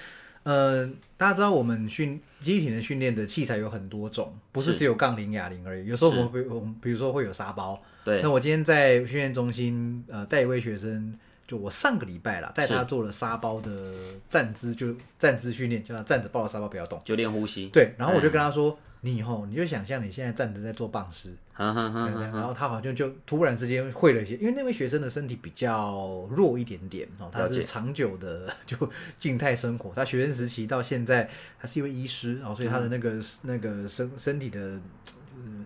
[0.45, 0.85] 呃，
[1.17, 5.87] 大家知道我们训机体的训练的器材有很多种，不是只有杠铃、哑铃而已。
[5.87, 7.81] 有时候我们比我们比如说会有沙包。
[8.03, 8.21] 对。
[8.21, 11.17] 那我今天在训练中心呃带一位学生，
[11.47, 13.93] 就我上个礼拜啦，带他做了沙包的
[14.29, 17.67] 站姿，就站姿训练，叫他站着抱着沙包不要动，就练呼吸。
[17.73, 17.93] 对。
[17.97, 18.77] 然后我就跟他说。
[19.05, 28.75] 你以后你就想象你现在站着在做棒式，然后他好像就突然之间会了一些，因为那位学生的身体比较弱一点点哦，他是长久的就
[29.19, 31.29] 静态生活，他学生时期到现在
[31.59, 34.79] 他是一位医师哦，所以他的那个那个身身体的，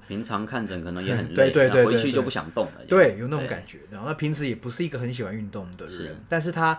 [0.06, 3.80] 平常看诊可能也很 累，对对回去就不想动了，对，有那种感觉。
[3.90, 6.78] 然后他平时也不是一个很喜欢运动的人，但是他。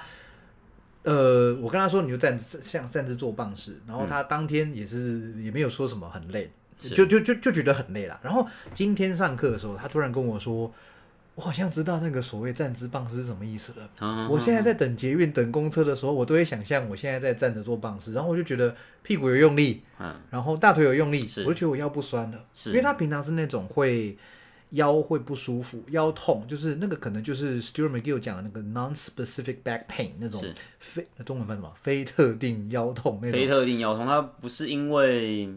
[1.02, 8.20] 呃，我跟他说，你就站像站姿做棒式，然后他当天也是也没有说什么很累，就就就就觉得很累了。
[8.22, 10.70] 然后今天上课的时候，他突然跟我说，
[11.34, 14.28] 我好像知道那个所谓站姿棒式是什么意思了。
[14.28, 24.18] 我现在在等捷运、等公车的时候，我都会想象我现在在站着做棒式，然后我就觉得屁股有用力，嗯，然后大腿有用力，我就觉得我腰不酸了，因为他平常是那种会。
[24.70, 30.42] 腰会不舒服，腰痛，就是那个可能就是 Stuart McGill 讲的那个 non-specific back pain 那种
[30.78, 33.40] 非中文翻什么非特定腰痛那种。
[33.40, 35.48] 非特定腰痛，它不是因为，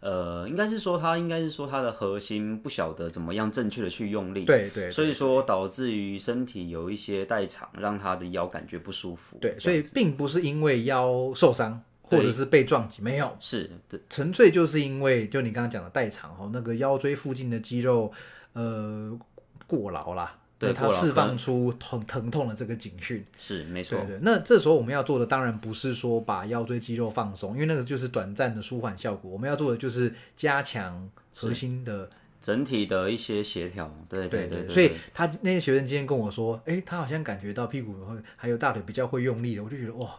[0.00, 9.38] 呃，应该是说它应该是说它的核心不晓得怎么样正确的去用力，对对，所以说导致于身体有一些代偿，让他的腰感觉不舒服。
[9.40, 11.80] 对，所以并不是因为腰受伤。
[12.06, 13.70] 或者是被撞击，没有，是
[14.08, 18.12] 纯粹就是因为就你刚刚讲的代偿哈，那个腰椎附近的肌肉
[18.52, 19.18] 呃
[19.66, 23.98] 过劳啦，对它释放出疼疼痛的这个警讯，是没错。
[24.06, 29.30] 对对，那这时候我们要做的当然不是说把腰椎肌肉放松，因为那个就是短暂的舒缓效果。
[29.30, 32.08] 我们要做的就是加强核心的
[32.40, 33.92] 整体的一些协调。
[34.08, 40.14] 对对对，所以他那些学生今天跟我说，哎，他好像感觉到屁股会还有大腿比较会用力了，我就觉得哇，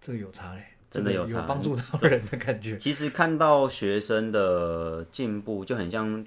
[0.00, 0.64] 这个有差嘞。
[0.94, 2.76] 真的有有帮助到人的感觉。
[2.76, 6.24] 其实看到学生的进步，就很像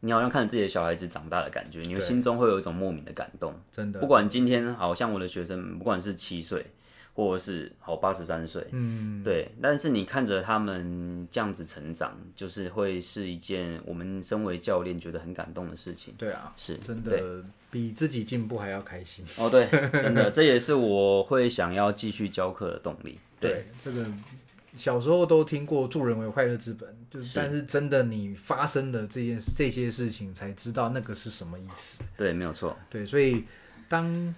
[0.00, 3.52] 你好像看着自己的小孩子长大的感觉，你的心中会有一种莫名的感动。
[3.72, 6.64] 真的，不管今天好像我的学生，不管是七岁。
[7.16, 16.12] 或者是好八十三岁，嗯，对，但是你看着他们这样子成长，就是会是一件我们身为教练觉得很感动的事情。
[16.18, 19.24] 对啊，是真的比自己进步还要开心。
[19.38, 19.66] 哦，对，
[19.98, 23.18] 真的，这也是我会想要继续教课的动力。
[23.40, 24.06] 对，这个
[24.76, 32.02] 小时候都听过“助人为快乐之本”，就是，但是真的你发生的这件这些事情，才知道那个是什么意思。
[32.14, 32.76] 对，没有错。
[32.90, 33.44] 对，所以
[33.88, 34.34] 当。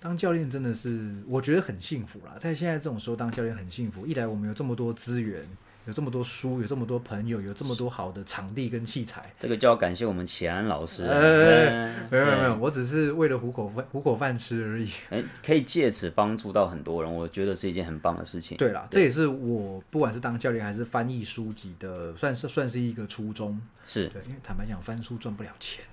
[0.00, 2.36] 当教练真的是，我觉得很幸福啦。
[2.38, 4.06] 在现在这种时候当教练很幸福。
[4.06, 5.42] 一来我们有这么多资源，
[5.86, 9.22] 有这么多书，有这么多朋友，有这么多好的场地跟器材。
[9.40, 11.02] 这个就要感谢我们启安老师。
[11.02, 14.88] 没有没有没有，我只是为了糊口饭糊口饭吃而已。
[15.10, 18.56] 哎，可以借此帮助到很多人，我觉得是一件很棒的事情。
[18.56, 23.60] 对啦，这也是我不管是当教练还是翻译书籍的，算是算是一个初衷。
[23.84, 25.84] 是对，因为坦白讲，翻书赚不了钱。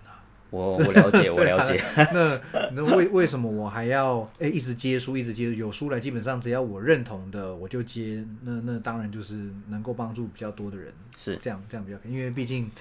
[0.55, 1.81] 我我了解，我了解。
[2.13, 2.39] 那
[2.73, 5.99] 那为为什么我还要哎一直接书，一直接有书来？
[5.99, 8.23] 基本上只要我认同的，我就接。
[8.43, 11.97] 那那当然就是能够帮助比较多的人，是这样这样比较。
[12.09, 12.71] 因为毕竟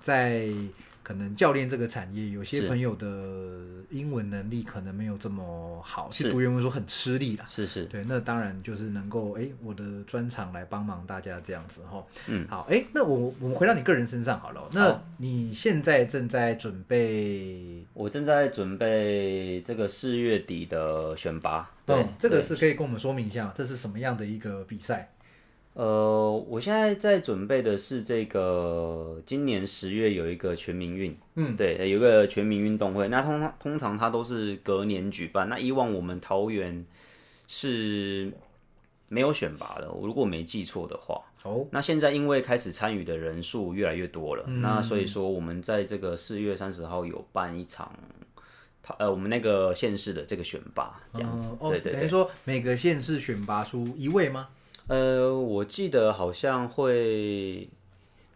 [0.00, 0.48] 在。
[1.02, 3.06] 可能教练这个产业，有些朋友的
[3.90, 7.46] 英文能力可能没有这么好，去读原文书很吃力啦。
[7.48, 12.04] 是是，对，那当然就是能够哎，我的专长来帮忙大家这样子哈。
[12.26, 14.68] 嗯，好，哎，那我我们回到你个人身上好了。
[14.72, 17.84] 那你现在正在准备？
[17.94, 21.70] 我正在准备这个四月底的选拔。
[21.84, 25.12] 对，这个是可以跟我们说明一下，这是什么样的一个比赛？
[25.74, 33.08] 呃，我现在在准备的是这个，今年十月有一个全民运，嗯，对，有个全民运动会。
[33.08, 35.48] 那通常通常它都是隔年举办。
[35.48, 36.84] 那以往我们桃园
[37.46, 38.32] 是
[39.08, 41.22] 没有选拔的，我如果没记错的话。
[41.42, 47.90] 哦，那现在因为开始参与的人数越来越多了，那所以说我们在这个四月三十号有办一场，
[48.98, 51.56] 呃，我们那个县市的这个选拔这样子。
[51.58, 54.48] 对对，等于说每个县市选拔出一位吗？
[54.90, 57.68] 呃，我记得好像会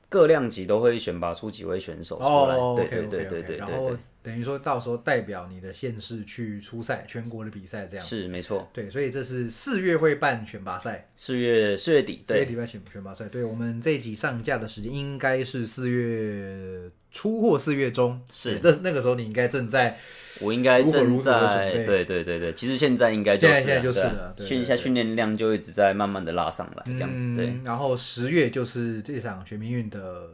[0.08, 3.90] 各量级都会选拔出几位选手出来，对对对对对，然后
[4.24, 8.68] 等于说到时候代表你的县市去出赛全国的比赛，这样是没错。
[8.72, 13.26] 对，所以这是四月会办选拔赛，四月四月底，四月底办选选拔赛。
[13.26, 16.90] 对我们这一集上架的时间应该是四月。
[17.14, 19.96] 初或四月中是，那那个时候你应该正在，
[20.40, 27.54] 我应该正在，对对对对，其实现在应该就是现在就是了，训一下训练量就一直在慢慢的拉上来这样子，对。
[27.62, 30.28] 然后十月就是这场全民运的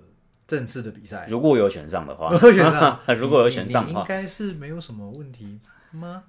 [0.51, 5.61] 正式的比赛，如果有选上的话，如果选上， 如果有选上的话，应该是没有什么问题
[5.93, 6.25] 吗？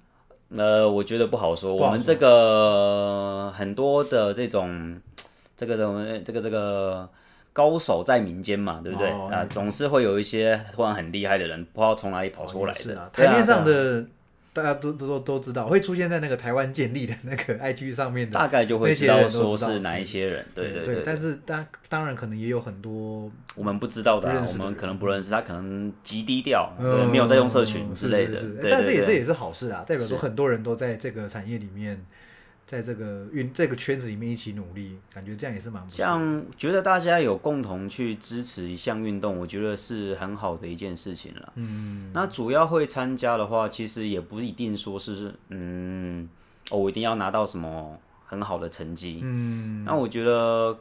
[0.56, 5.00] 呃，我觉得不好说，我们这个很多的这种，
[5.56, 7.08] 这个什么，这个这个。
[7.54, 9.44] 高手在民间嘛，对不对啊？
[9.50, 13.10] 总是会有一些突然很厉害的人，不知道从哪里跑出来的。
[13.12, 14.02] 台面上的
[14.52, 20.44] 大家都都都知道，会出现在那个台湾建立的那个 IG 上面的，大概就会知道说是哪一些人。
[20.54, 21.02] 对对对。
[21.04, 26.70] 但是当当然可能也有很多我们不知道的，我们可能不认识他，可能极低调，
[27.10, 28.42] 没有在用社群之类的。
[28.62, 32.04] 但这也这也是好事啊，代表说很多人都在这个产业里面。
[32.64, 35.84] 在这个运这个圈子里面一起努力，感觉这样也是蛮。
[35.90, 41.52] 像觉得大家有共同去支持一项运动，我觉得是很好的一件事情了。
[41.56, 46.26] 嗯，那主要会参加的话，其实也不一定说是嗯，
[46.70, 49.20] 我一定要拿到什么很好的成绩。
[49.22, 50.78] 嗯，那我觉得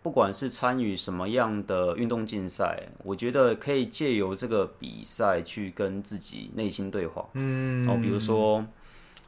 [0.00, 7.28] 不管是参与什么样的运动竞赛，我觉得可以借由这个比赛去跟自己内心对话。
[7.32, 8.64] 嗯，哦，比如说。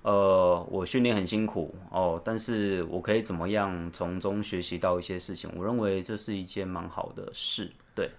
[0.04, 5.50] 呃，我训练很辛苦哦，但是我可以怎么样从中学习到一些事情？
[5.56, 8.10] 我认为这是一件蛮好的事，对，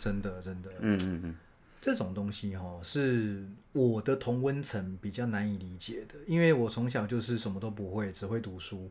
[0.00, 1.34] 真的真的，嗯嗯嗯，
[1.78, 8.90] 这种东西哈是我的同温层比较难以理解的，因为我从小就是什么都不会，只会读书，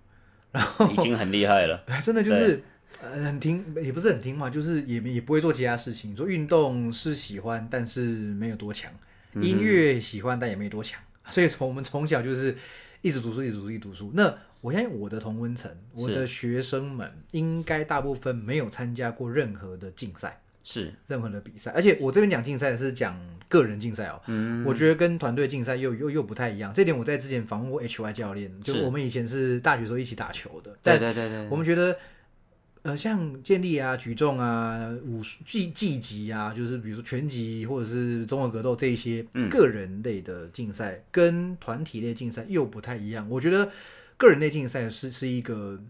[0.52, 2.62] 然后已经很厉害了， 真的就是
[3.02, 8.92] 呃很听，也不是很听话，就是也也不会做其他事情，做运动是喜欢，但是没有多强，
[9.34, 11.02] 音乐喜欢，但也没多强。
[11.30, 12.56] 所以从我们从小就是
[13.02, 14.12] 一直读书，一直读书，一直读书。
[14.14, 21.72] 那我相信我的同温层，我的学生们应该大部分没有参加过任何的竞赛，是任何的比赛。
[21.72, 26.74] 而且我这边讲竞赛是讲个人竞赛哦，嗯，我觉得跟团队竞赛又又又不太一样。
[26.74, 31.96] 这点我在之前访问过 HY 教练，就我们以前是大学时候一起打球的，对对对对，我们觉得。
[32.86, 43.28] 呃，像健力啊、举重啊、武术、技技级啊，就是比如说拳击或者是综合格斗这一些个人类的竞赛，跟团体类竞赛又不太一样。
[43.28, 43.72] 我觉得
[44.18, 45.82] 个人类竞赛是是一个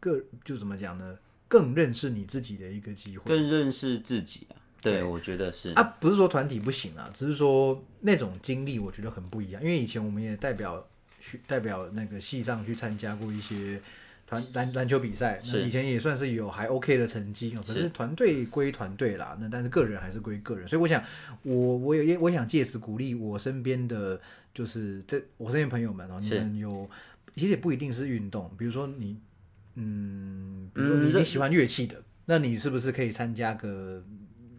[0.00, 1.18] 个就怎么讲呢？
[1.48, 4.56] 更认识你自己的一个机会，更认识自己啊。
[4.80, 9.62] 对，我觉得是啊，不是说团体不行啊，只是说那种经历我觉得很不一样。
[9.62, 10.82] 因为以前我们也代表
[11.20, 13.78] 去代表那个系上去参加过一些
[14.26, 17.62] 团篮篮球比赛，那以前也算是有还 OK 的成绩哦。
[17.66, 20.66] 可是团队归团队啦，那但是个人还是归个人。
[20.66, 21.02] 所以我想，
[21.42, 24.20] 我我也我想借此鼓励我身边的
[24.52, 26.90] 就是这我身边朋友们哦，你们有
[27.34, 29.16] 其实也不一定是运动，比如说你
[29.76, 34.02] 嗯，比如说你你喜欢乐器的，那你是不是可以参加个？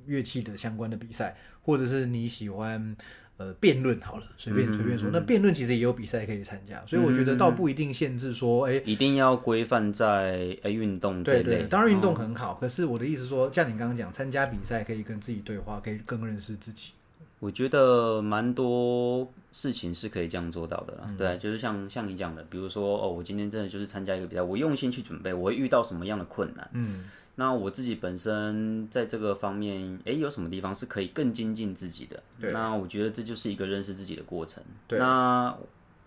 [0.08, 2.96] 乐器的相关的比赛，或者是你喜欢
[3.38, 5.10] 呃辩论好了，随便随便说。
[5.12, 11.64] 那辩论其实也有比赛可以参加，所以我觉得倒不一定限制说，哎，一定要规范在哎运动这类。
[11.68, 16.92] 当然运动很好，可是我的意思说，像你刚刚讲，参加比赛可以跟自己对话，可以更认识自己。
[17.40, 21.08] 我觉得蛮多事情是可以这样做到的啦。
[21.16, 26.68] 对，就是像像你讲的，比如说哦，我今天真的就是参加一个比赛，我用心去准备，我会遇到什么样的困难？
[26.74, 27.04] 嗯。
[27.40, 32.22] 那我自己本身在这个方面，哎，有什么地方是可以更精进自己的？
[32.42, 34.64] 对，那我觉得这就是一个认识自己的过程。
[34.88, 35.56] 对，那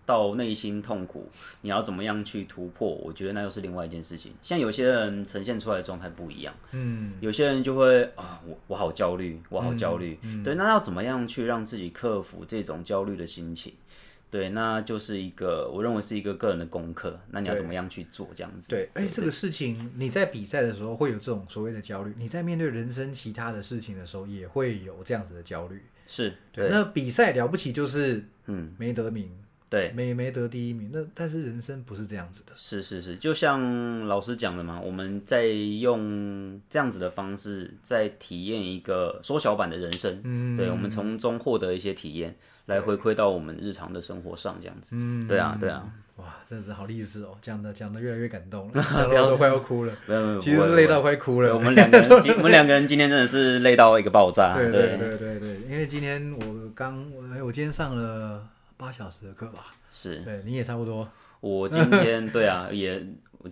[0.05, 1.29] 到内心痛苦，
[1.61, 2.89] 你要怎么样去突破？
[2.89, 4.33] 我觉得那又是另外一件事情。
[4.41, 10.19] 像有些人呈现出来的状态不一样，嗯，有些人就会啊，我我好焦虑，我好焦虑。
[10.43, 13.73] 对，那要怎么样去让自己克服这种焦虑的心情？
[14.31, 17.19] 对，那就是一个我认为是一个个人的功课。
[17.31, 18.69] 那你要怎么样去做这样子？
[18.69, 25.83] 对，而且这个事情你在比赛的时候会有这种所谓的焦虑，你在面对人生其他的事情的时候也会有这样子的焦虑。
[26.07, 26.69] 是对。
[26.69, 29.29] 那比赛了不起就是嗯没得名，
[29.69, 30.89] 对，没没得第一名。
[30.93, 32.53] 那但是人生不是这样子的。
[32.57, 40.21] 是是是，就像老师讲的嘛，我们在用这样子的方式在体验一个缩小版的人生。
[40.23, 42.33] 嗯，对，我们从中获得一些体验。
[42.65, 44.95] 来回馈到我们日常的生活上，这样子。
[44.95, 45.83] 嗯，对啊，对啊。
[46.17, 48.83] 哇，真的是好励志哦，讲的讲的越来越感动了，
[49.27, 49.93] 都快要哭了。
[50.05, 51.55] 没有没有，其实是累到快哭了。
[51.55, 54.53] 我们两个人， 我们两个人今天真的是累到一个爆炸。
[54.55, 57.03] 对对对对对，因为今天我刚，
[57.33, 58.47] 哎，我今天上了
[58.77, 59.67] 八小时的课吧？
[59.91, 60.19] 是。
[60.19, 61.07] 对，你也差不多。
[61.39, 63.03] 我今天对啊，也。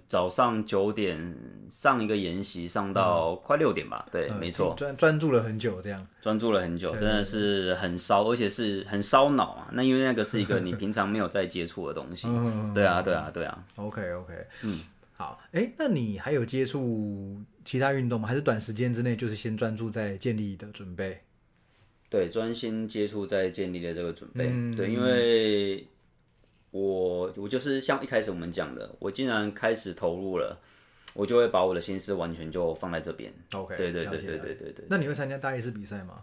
[0.08, 1.36] 早上九点
[1.70, 4.06] 上一个研习，上到快六点吧。
[4.12, 9.70] 对，没错，专专注了很久，这样专注了很久，真的是很烧，而且是很烧脑啊。
[9.72, 12.28] 那因为那个是一个 你平常没有在接触的东西。
[12.74, 13.66] 对啊，对啊，对啊。
[13.76, 14.34] OK OK，
[14.64, 14.82] 嗯，
[15.14, 15.40] 好。
[15.52, 18.28] 哎，那你还有接触其他运动吗？
[18.28, 21.20] 还是短时间之内就是先专注在建立的准备？
[22.10, 24.52] 对，专心接触在建立的这个准备。
[24.76, 25.88] 对，因为。
[26.72, 30.58] 我我就是像一开始我们讲的，我既然开始投入了，
[31.14, 33.34] 我就会把我的心思完全就放在这边。
[33.54, 34.86] OK，对对对对对对对。
[34.90, 36.22] 那你会参加大力士比赛吗？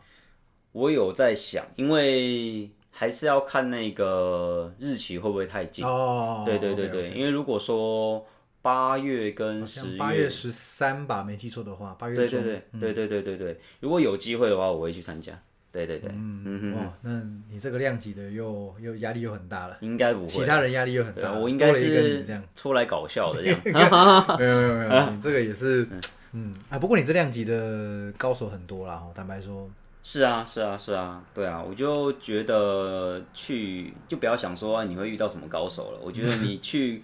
[0.72, 5.84] 我有在想，因为还是要看那个日期会不会太近。
[5.84, 8.26] 哦，对对对对，因为如果说
[8.62, 15.40] 八月跟十月，八月十三吧，没记错的话，八月对对对对对对对对，如果有机会的话，我会去参加。
[15.76, 17.20] 对对对，嗯嗯哇，那
[17.50, 22.42] 你这个量级的又又压力又很大了，应该不会，其他人压力又很大，我应该是这样。
[22.54, 25.86] 出来搞笑的这样， 没有没有没有，你这个也是，
[26.32, 29.68] 嗯啊，不过你这量级的高手很多啦，坦白说，
[30.02, 37.02] 是啊是啊是啊，对啊，我就觉得去就不要想说你会遇到什么高手了，我觉得你去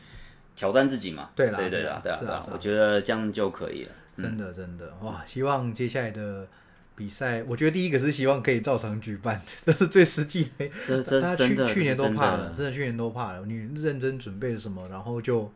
[0.56, 6.46] 挑战自己嘛，对啦对对啦对啊，我觉得这样就可以了，真的真的哇，希望接下来的。
[6.95, 10.68] 比赛，我觉得第一个是希望可以照常举办， 这是最实际的。
[10.84, 13.45] 这这真的，去年都怕了，真的去年都怕了。
[13.47, 15.51] 你认真准备了什么，然后就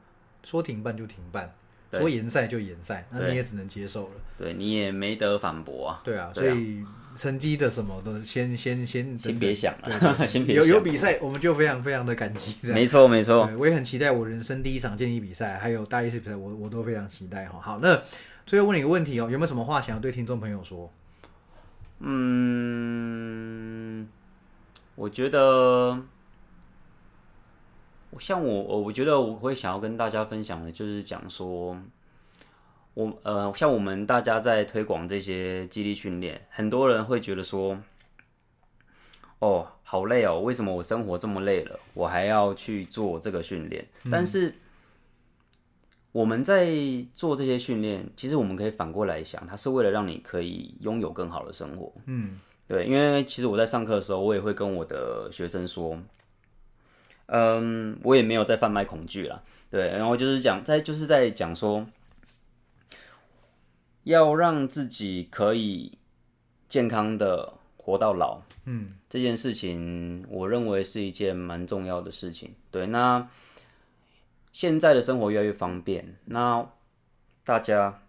[0.44, 1.52] 说停办就停办，
[1.92, 4.12] 说延赛就延赛，那你也只能接受了。
[4.38, 6.00] 对你也没得反驳啊。
[6.04, 6.84] 对啊，所以
[7.16, 12.54] 成绩的什么都先先先先别想了， 先别有有比赛，我们就非常非常的感激。
[12.72, 17.58] 没错没错，我也很期待我人生第一场健力比赛，还有大一次比赛，我我都非常期待哈。
[17.60, 18.02] 好，那
[18.44, 20.92] 最后问你一个问题哦，有没有什么话想要对听众朋友说？
[21.98, 22.08] 嗯，
[24.94, 25.98] 我觉得，
[28.18, 31.76] 像我，我我觉得我会想要跟大家分享的，就是讲说，
[32.94, 37.78] 我呃，像我们大家在推广这些激励训练，很多人会觉得说，
[39.38, 43.86] 哦，好累哦，为什么我生活这么累了，我还要去做这个训练？
[44.10, 44.54] 但是。
[46.16, 46.74] 我们在
[47.12, 51.92] 做这些训练，其实我们可以反过来想，它是为了让你可以拥有更好的生活。
[52.06, 55.98] 嗯，对，因为其实我在上课的时候，我也会跟我的学生说，
[57.26, 61.86] 嗯，我也没有在贩卖恐惧啦，对，然后就是讲在就是在讲说，
[64.04, 65.98] 要让自己可以
[66.66, 68.40] 健康的活到老。
[68.64, 72.54] 嗯，这件事情我认为是一件蛮重要的事情。
[72.70, 73.28] 对，那。
[74.56, 76.66] 现在的生活越来越方便，那
[77.44, 78.00] 大家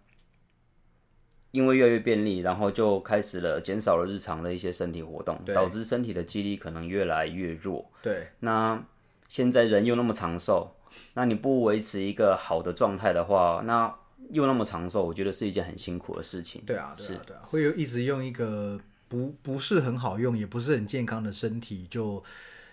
[1.50, 7.92] 因为越来越便利，然后就开始了减少了日常的一些身体活动，导致身体的肌力可能越来越弱。
[8.00, 8.82] 对，那
[9.28, 10.74] 现在人又那么长寿，
[11.12, 13.94] 那你不维持一个好的状态的话，那
[14.30, 16.62] 又那么长寿，我觉得是一件很辛苦的事情。
[16.64, 22.24] 对啊，是，对啊，会有一直用一个不不是很好用，也不是很健康的身体，就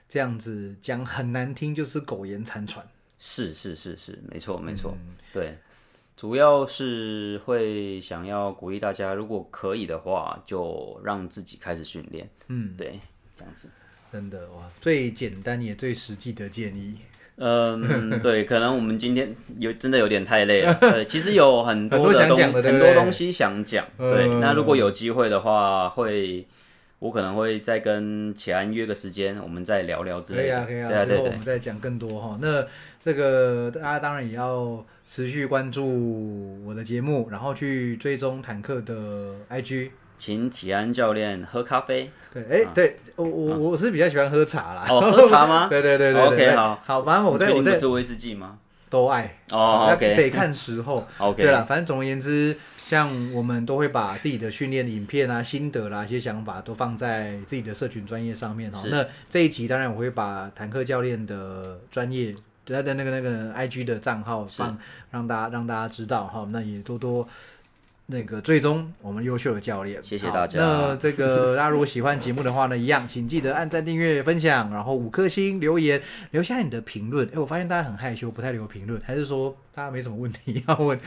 [0.07, 2.87] 这样子讲很难听，就是苟延残喘。
[3.17, 4.95] 是是是是，没错没错，
[5.31, 5.57] 对，
[6.17, 12.29] 主要是会想要鼓励大家，如果可以的话，就让自己开始训练。
[12.47, 12.99] 嗯，对，
[13.37, 13.69] 这样子，
[14.11, 16.97] 真的哇，最简单也最实际的建议。
[17.37, 20.73] 嗯，对，可能我们今天有真的有点太累了。
[20.79, 23.85] 对，其实有很多的东很多东西想讲。
[23.97, 26.47] 对，那如果有机会的话，会
[26.99, 30.65] 我可能会再跟启安约个时间，我们再聊聊之类的。
[30.65, 32.37] 可以啊，可以啊，之后我们再讲更多哈。
[32.41, 32.65] 那
[33.03, 39.89] 这个大家当然也要持续关注我的节目，然后去追踪坦克的 IG。
[40.17, 42.09] 请体安教练喝咖啡。
[42.33, 44.85] 对，哎，对我我我是比较喜欢喝茶啦。
[44.89, 45.67] 哦，喝茶吗？
[45.69, 46.21] 对对对对。
[46.21, 48.57] OK，好，好，反正我在我在是威士忌吗？
[48.89, 49.91] 都爱哦。
[49.93, 51.05] OK，得看时候。
[51.19, 52.55] OK，对了，反正总而言之，
[52.87, 58.81] 像我们都会把自己的训练影片啊、心得啦、一些想法都放在自己的社群专业上面哈。
[58.91, 64.77] 那这一集当然我会把坦克教练的专业他的那个那个 IG 的账号放，
[65.11, 66.47] 让大家让大家知道哈。
[66.51, 67.27] 那也多多。
[68.07, 70.59] 那个最终我们优秀的教练，谢谢大家。
[70.59, 75.99] 那这个大家如果喜欢节目的话呢，一样，请记得按赞、订阅、分享，然后五颗星留言，
[76.29, 77.27] 留下你的评论。
[77.33, 80.99] 哎，我发现大家很害羞，不太留评论，还是说大家没什么问题 要问？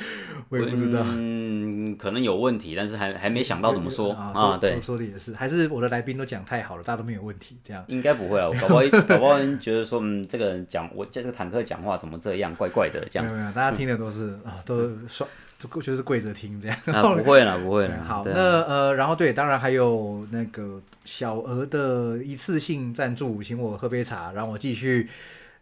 [0.49, 4.59] 我也不知道，嗯，可能有问题，但是还还没想到怎么说啊。
[4.61, 8.51] 对，说的也是，还是我的来宾都讲太好了，大家都没有问题，这样应该不会啊。
[8.61, 13.27] 搞不好 搞不好人觉得说，嗯，这个人讲我这个坦克讲话怎么这样，怪怪的这样。
[13.27, 15.29] 没有没有，大家听的都是啊，都爽。
[15.59, 16.79] 就就是跪着听这样，
[17.17, 18.03] 不会了，不会了。
[18.07, 25.09] 好，那呃，然后对，当然还有那个小额的一次性赞助，请我喝杯茶，让我继续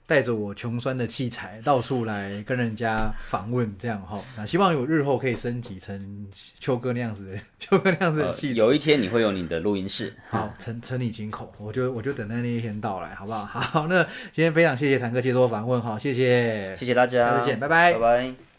[0.07, 4.21] 带着我穷酸的器材到处来跟人家访问，这样哈。
[4.37, 6.27] 那希望有日后可以升级成
[6.61, 8.55] 秋哥那样子的，秋哥那样子的器材。
[8.55, 13.47] 有一天你会有你的录音室，好， 承承你金口，我就我就等待那一天到来，好不好？
[13.47, 18.56] 好，那今天非常谢谢谭哥接受访问，好，谢谢，谢谢大家，再见，拜拜，拜拜。